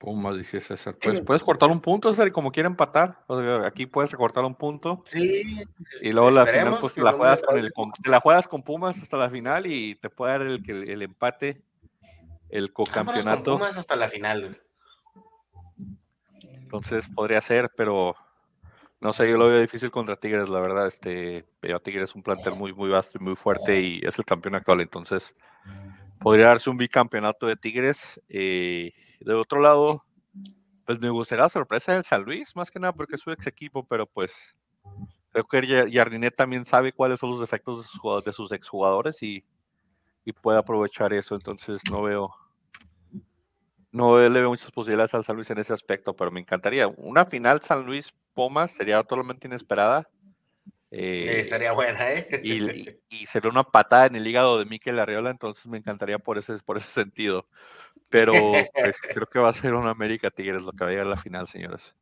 [0.00, 0.96] Pumas, dice César.
[1.00, 3.18] Pues puedes cortar un punto, César, y como quiera empatar.
[3.66, 5.02] aquí puedes recortar un punto.
[5.04, 5.62] Sí.
[6.00, 7.70] Y luego la final, pues la juegas con, el,
[8.06, 11.60] la juegas con Pumas hasta la final y te puede dar el, el empate,
[12.48, 13.58] el co-campeonato.
[13.58, 14.58] Pumas hasta la final.
[16.40, 18.16] Entonces podría ser, pero
[19.00, 20.86] no sé, yo lo veo difícil contra Tigres, la verdad.
[20.86, 24.24] Este, pero Tigres es un plantel muy, muy vasto y muy fuerte y es el
[24.24, 24.80] campeón actual.
[24.80, 25.34] Entonces,
[26.20, 28.20] podría darse un bicampeonato de Tigres.
[28.28, 30.04] Eh, de otro lado,
[30.86, 33.46] pues me gustaría la sorpresa del San Luis, más que nada porque es su ex
[33.46, 34.32] equipo, pero pues
[35.32, 39.44] creo que Jardinet también sabe cuáles son los defectos de sus, de sus y,
[40.24, 41.34] y puede aprovechar eso.
[41.34, 42.30] Entonces, no veo
[43.92, 46.86] no le veo muchas posibilidades al San Luis en ese aspecto, pero me encantaría.
[46.88, 50.08] Una final San Luis Pomas sería totalmente inesperada.
[50.92, 52.40] Eh, estaría buena, ¿eh?
[52.42, 56.58] Y, sería una patada en el hígado de Mikel Arriola, entonces me encantaría por ese,
[56.64, 57.46] por ese sentido.
[58.10, 61.06] Pero pues, creo que va a ser una América Tigres lo que va a llegar
[61.06, 61.94] a la final, señores.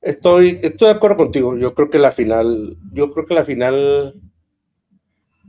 [0.00, 1.56] Estoy, estoy de acuerdo contigo.
[1.56, 4.20] Yo creo que la final, yo creo que la final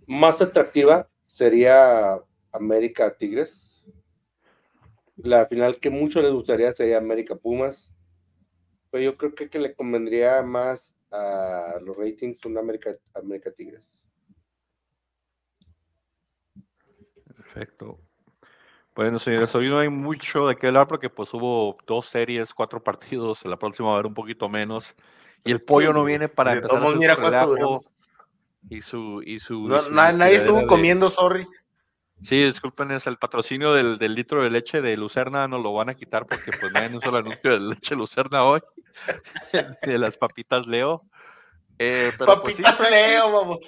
[0.05, 2.19] más atractiva sería
[2.51, 3.83] América Tigres.
[5.15, 7.89] La final que mucho les gustaría sería América Pumas.
[8.97, 13.87] Pero yo creo que, que le convendría más a los ratings una América, América Tigres.
[17.35, 17.99] Perfecto.
[18.95, 22.83] Bueno, señores, hoy no hay mucho de qué hablar porque pues hubo dos series, cuatro
[22.83, 24.95] partidos, la próxima va a haber un poquito menos.
[25.45, 27.15] Y el pollo no viene para empezar a mira
[28.69, 31.47] y su y su, nadie estuvo comiendo, sorry.
[32.23, 35.93] Sí, disculpen, es el patrocinio del, litro de leche de Lucerna, nos lo van a
[35.93, 38.59] quitar porque pues no hay un solo anuncio de leche Lucerna hoy,
[39.83, 41.03] de las papitas Leo.
[41.79, 43.59] Eh, pues, papitas Leo, vamos.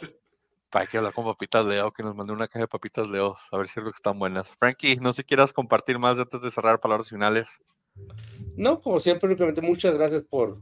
[0.70, 3.58] Para que hablar con papitas Leo, que nos mandó una caja de papitas Leo, a
[3.58, 4.52] ver si es lo que están buenas.
[4.58, 7.60] Frankie, no sé si quieras compartir más antes de cerrar palabras finales.
[8.56, 10.62] No, como siempre, únicamente muchas gracias por,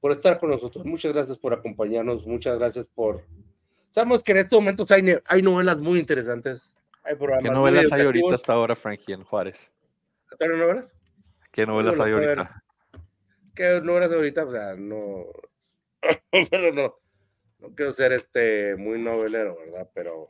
[0.00, 3.24] por estar con nosotros, muchas gracias por acompañarnos, muchas gracias por...
[3.90, 6.76] Sabemos que en estos momentos hay, hay novelas muy interesantes
[7.42, 9.70] ¿Qué novelas hay ahorita hasta ahora, Frankie, en Juárez?
[10.38, 10.92] ¿Qué novelas?
[11.52, 12.64] ¿Qué novelas hay ahorita?
[13.56, 14.44] ¿Qué novelas ahorita?
[14.44, 15.24] O sea, no.
[16.50, 16.94] Pero no.
[17.58, 19.90] No quiero ser este muy novelero, ¿verdad?
[19.94, 20.28] Pero.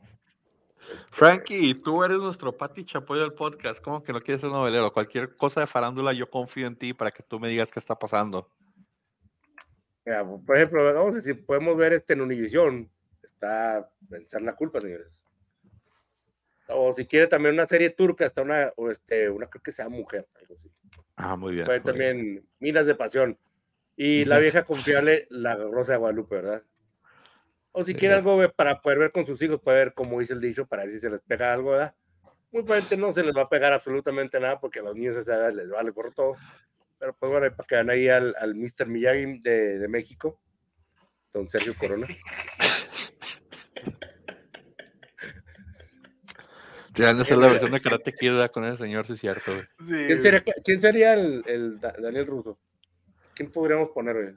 [0.79, 3.83] Este, Frankie, tú eres nuestro Pati Chapoy del podcast.
[3.83, 4.93] ¿Cómo que no quieres ser novelero?
[4.93, 7.99] Cualquier cosa de farándula, yo confío en ti para que tú me digas qué está
[7.99, 8.49] pasando.
[10.45, 12.89] por ejemplo, vamos a decir, podemos ver este en Univision.
[13.21, 15.11] Está pensar la culpa, señores.
[16.69, 19.89] O si quiere también una serie turca, está una, o este, una creo que sea
[19.89, 20.71] mujer, algo así.
[21.17, 21.65] Ah, muy bien.
[21.65, 23.37] Puede también Minas de Pasión.
[23.95, 26.63] Y la vieja confiable, la Rosa de Guadalupe, ¿verdad?
[27.71, 30.41] O si quiere algo para poder ver con sus hijos, puede ver como dice el
[30.41, 31.95] dicho, para ver si se les pega algo, ¿verdad?
[32.51, 35.21] Muy probablemente no se les va a pegar absolutamente nada porque a los niños a
[35.21, 36.35] esa edad les vale por todo.
[36.99, 38.87] Pero pues bueno, para que vean ahí al, al Mr.
[38.87, 40.39] Miyagi de, de México,
[41.33, 42.07] don Sergio Corona.
[46.97, 50.43] Tienen ser la versión de Karate Kid con ese señor, si es cierto, ¿Quién sería,
[50.63, 52.57] ¿quién sería el, el, Daniel Russo?
[53.35, 54.35] ¿Quién podríamos poner,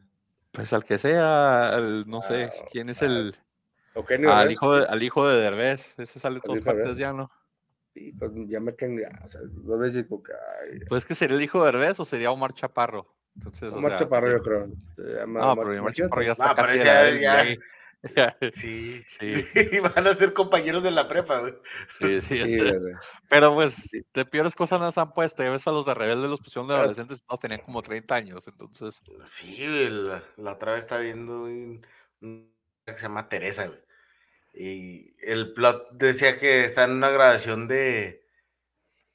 [0.53, 3.35] Pues al que sea, no sé, ah, ¿quién es el.
[4.27, 7.31] Ah, al, hijo de, al hijo de Derbez, ese sale todas partes ya, ¿no?
[7.95, 10.33] Sí, pues ya me quedan, o sea, dos veces porque...
[10.89, 13.13] Pues que sería el hijo de Derbez o sería Omar Chaparro.
[13.35, 14.67] Entonces, Omar Chaparro, yo creo.
[15.27, 17.45] no, pero Omar Chaparro ya está casi ya,
[18.53, 19.45] Sí, sí.
[19.73, 21.55] Y van a ser compañeros de la prepa, güey.
[21.99, 22.59] Sí, sí.
[23.29, 23.75] Pero pues,
[24.15, 25.43] de peores cosas nos han puesto.
[25.43, 28.49] Ya ves a los de Rebelde los pusieron de adolescentes, todos tenían como 30 años,
[28.49, 29.03] entonces.
[29.25, 30.23] Sí, la,
[30.53, 31.85] otra vez está viendo un,
[32.87, 33.81] que se llama Teresa, güey.
[34.53, 38.21] Y el plot decía que está en una grabación de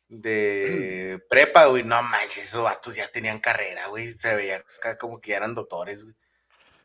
[0.07, 1.83] de prepa, güey.
[1.83, 4.13] No manches, esos vatos ya tenían carrera, güey.
[4.13, 6.15] Se veía acá como que ya eran doctores, güey.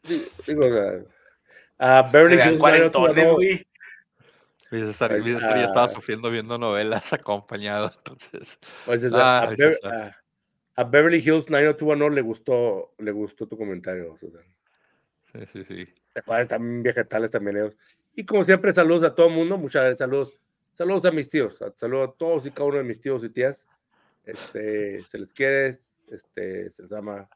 [0.05, 0.66] Sí, digo,
[1.81, 2.59] a Beverly Hills
[3.33, 3.66] güey.
[4.70, 8.59] César, ya estaba sufriendo viendo novelas acompañado, entonces.
[8.85, 14.45] Pues, a, Beverly Hills 90210 le gustó, le gustó tu comentario, César.
[15.33, 15.95] Sí, sí, sí.
[16.49, 17.76] También vegetales también ellos.
[18.14, 20.41] Y como siempre, saludos a todo el mundo, muchas gracias, saludos.
[20.74, 23.66] Saludos a mis tíos, saludos a todos y cada uno de mis tíos y tías.
[24.24, 25.76] Este, se les quiere,
[26.11, 27.28] este, se les ama.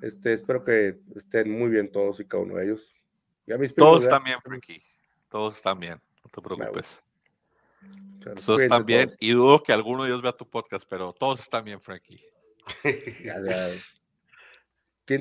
[0.00, 2.92] Este, espero que estén muy bien todos y cada uno de ellos.
[3.76, 4.82] Todos están bien, Frankie.
[5.28, 7.00] Todos están bien, no te preocupes.
[8.44, 11.64] Todos están bien y dudo que alguno de ellos vea tu podcast, pero todos están
[11.64, 12.24] bien, Frankie.
[13.24, 13.70] ya, ya.
[15.04, 15.20] ¿Quién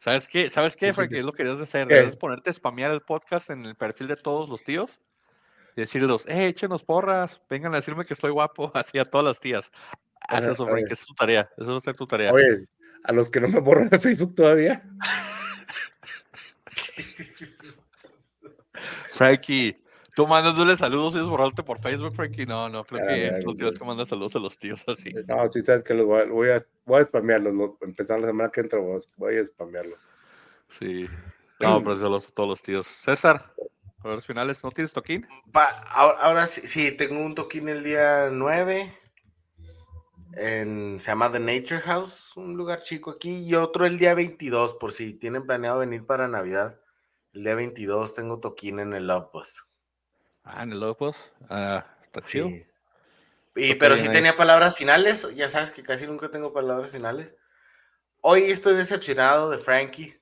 [0.00, 0.48] ¿Sabes qué?
[0.48, 1.18] ¿Sabes qué, Frankie?
[1.18, 1.88] Es lo que querías hacer.
[1.88, 5.00] Debes ponerte a spamear el podcast en el perfil de todos los tíos
[5.76, 9.40] y decirles, eh, échenos porras, vengan a decirme que estoy guapo, así a todas las
[9.40, 9.70] tías.
[10.20, 11.50] Haz eso, Frankie, es tu tarea.
[11.56, 12.32] Eso a ser tu tarea.
[12.32, 12.66] Oye,
[13.04, 14.82] a los que no me borran de Facebook todavía.
[19.18, 19.76] Frankie,
[20.14, 22.46] tú mandándole saludos y borrarte por Facebook, Frankie.
[22.46, 25.12] No, no, creo que los tíos que mandan saludos a los tíos así.
[25.26, 27.52] No, sí, sabes que los voy a, voy a, voy a spamearlos.
[27.80, 28.78] Empezando la semana que entra,
[29.16, 29.98] voy a spamearlos.
[30.70, 31.08] Sí.
[31.58, 32.86] No, pero saludos a todos los tíos.
[33.02, 33.44] César,
[34.04, 35.26] a los finales, ¿no tienes toquín?
[35.90, 38.94] ahora, sí, sí, tengo un toquín el día 9.
[40.34, 44.74] En, se llama The Nature House, un lugar chico aquí, y otro el día 22,
[44.74, 46.80] por si tienen planeado venir para Navidad.
[47.38, 49.64] El día 22 tengo toquín en el Love Bus.
[50.42, 51.16] Ah, en el Love Bus.
[51.48, 51.86] Ah,
[52.18, 52.66] sí.
[53.54, 57.36] Y, pero sí tenía palabras finales, ya sabes que casi nunca tengo palabras finales.
[58.22, 60.20] Hoy estoy decepcionado de Frankie.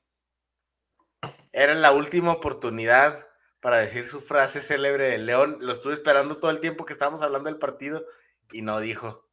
[1.53, 3.27] Era la última oportunidad
[3.61, 5.57] para decir su frase célebre de León.
[5.63, 8.05] Lo estuve esperando todo el tiempo que estábamos hablando del partido
[8.53, 9.27] y no dijo.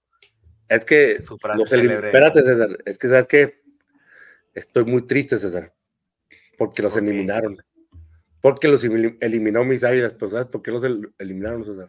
[0.70, 1.22] Es que.
[1.22, 2.78] Su frase Espérate, César.
[2.86, 3.62] Es que, ¿sabes qué?
[4.54, 5.74] Estoy muy triste, César.
[6.58, 7.58] Porque los eliminaron.
[8.44, 10.16] Porque los eliminó mis águilas.
[10.20, 10.84] Pero ¿sabes por qué los
[11.18, 11.88] eliminaron, César?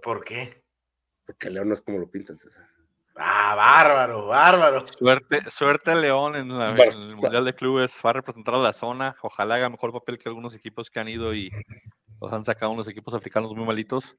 [0.00, 0.62] ¿Por qué?
[1.26, 2.64] Porque León no es como lo pintan, César.
[3.16, 4.86] Ah, bárbaro, bárbaro.
[4.86, 7.92] Suerte, suerte León en, el Mundial de Clubes.
[8.06, 9.16] Va a representar a la zona.
[9.20, 11.50] Ojalá haga mejor papel que algunos equipos que han ido y
[12.20, 14.16] Los han sacado unos equipos africanos muy malitos.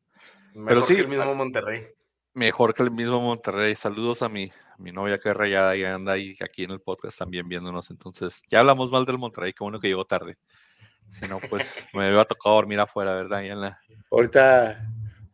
[0.53, 1.87] Mejor Pero sí, que el mismo Monterrey.
[2.33, 3.75] Mejor que el mismo Monterrey.
[3.77, 7.17] Saludos a mi, mi novia que es rayada y anda ahí aquí en el podcast
[7.17, 7.89] también viéndonos.
[7.91, 10.35] Entonces, ya hablamos mal del Monterrey, qué bueno que llegó tarde.
[11.09, 13.43] Si no, pues me había tocado dormir afuera, ¿verdad?
[13.43, 13.79] en la...
[14.11, 14.81] Ahorita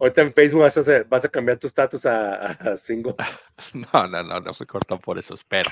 [0.01, 3.13] Ahorita en Facebook vas a, hacer, vas a cambiar tu estatus a, a, single.
[3.93, 5.69] No, no, no, no fue cortan por eso, espero.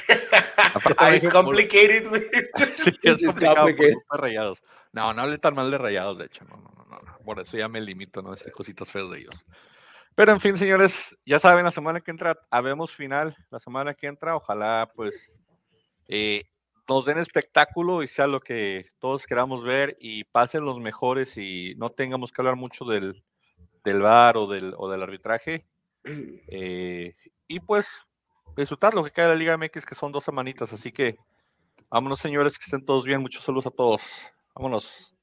[0.98, 2.22] ah, it's complicated, güey.
[2.76, 3.68] Sí, es complicado
[4.08, 4.62] por rayados.
[4.92, 6.46] No, no hable tan mal de rayados, de hecho.
[6.46, 7.18] No, no, no, no.
[7.26, 9.46] Por eso ya me limito, no decir cositas feas de ellos.
[10.14, 13.36] Pero en fin, señores, ya saben, la semana que entra, habemos final.
[13.50, 15.32] La semana que entra, ojalá, pues,
[16.08, 16.44] eh,
[16.90, 21.76] nos den espectáculo y sea lo que todos queramos ver y pasen los mejores y
[21.78, 23.24] no tengamos que hablar mucho del
[23.84, 25.66] del VAR o del, o del arbitraje.
[26.04, 27.16] Eh,
[27.48, 27.88] y pues
[28.58, 30.74] disfrutar lo que cae de la Liga MX, que son dos semanitas.
[30.74, 31.18] Así que
[31.90, 33.22] vámonos, señores, que estén todos bien.
[33.22, 34.02] Muchos saludos a todos.
[34.56, 35.14] Vámonos.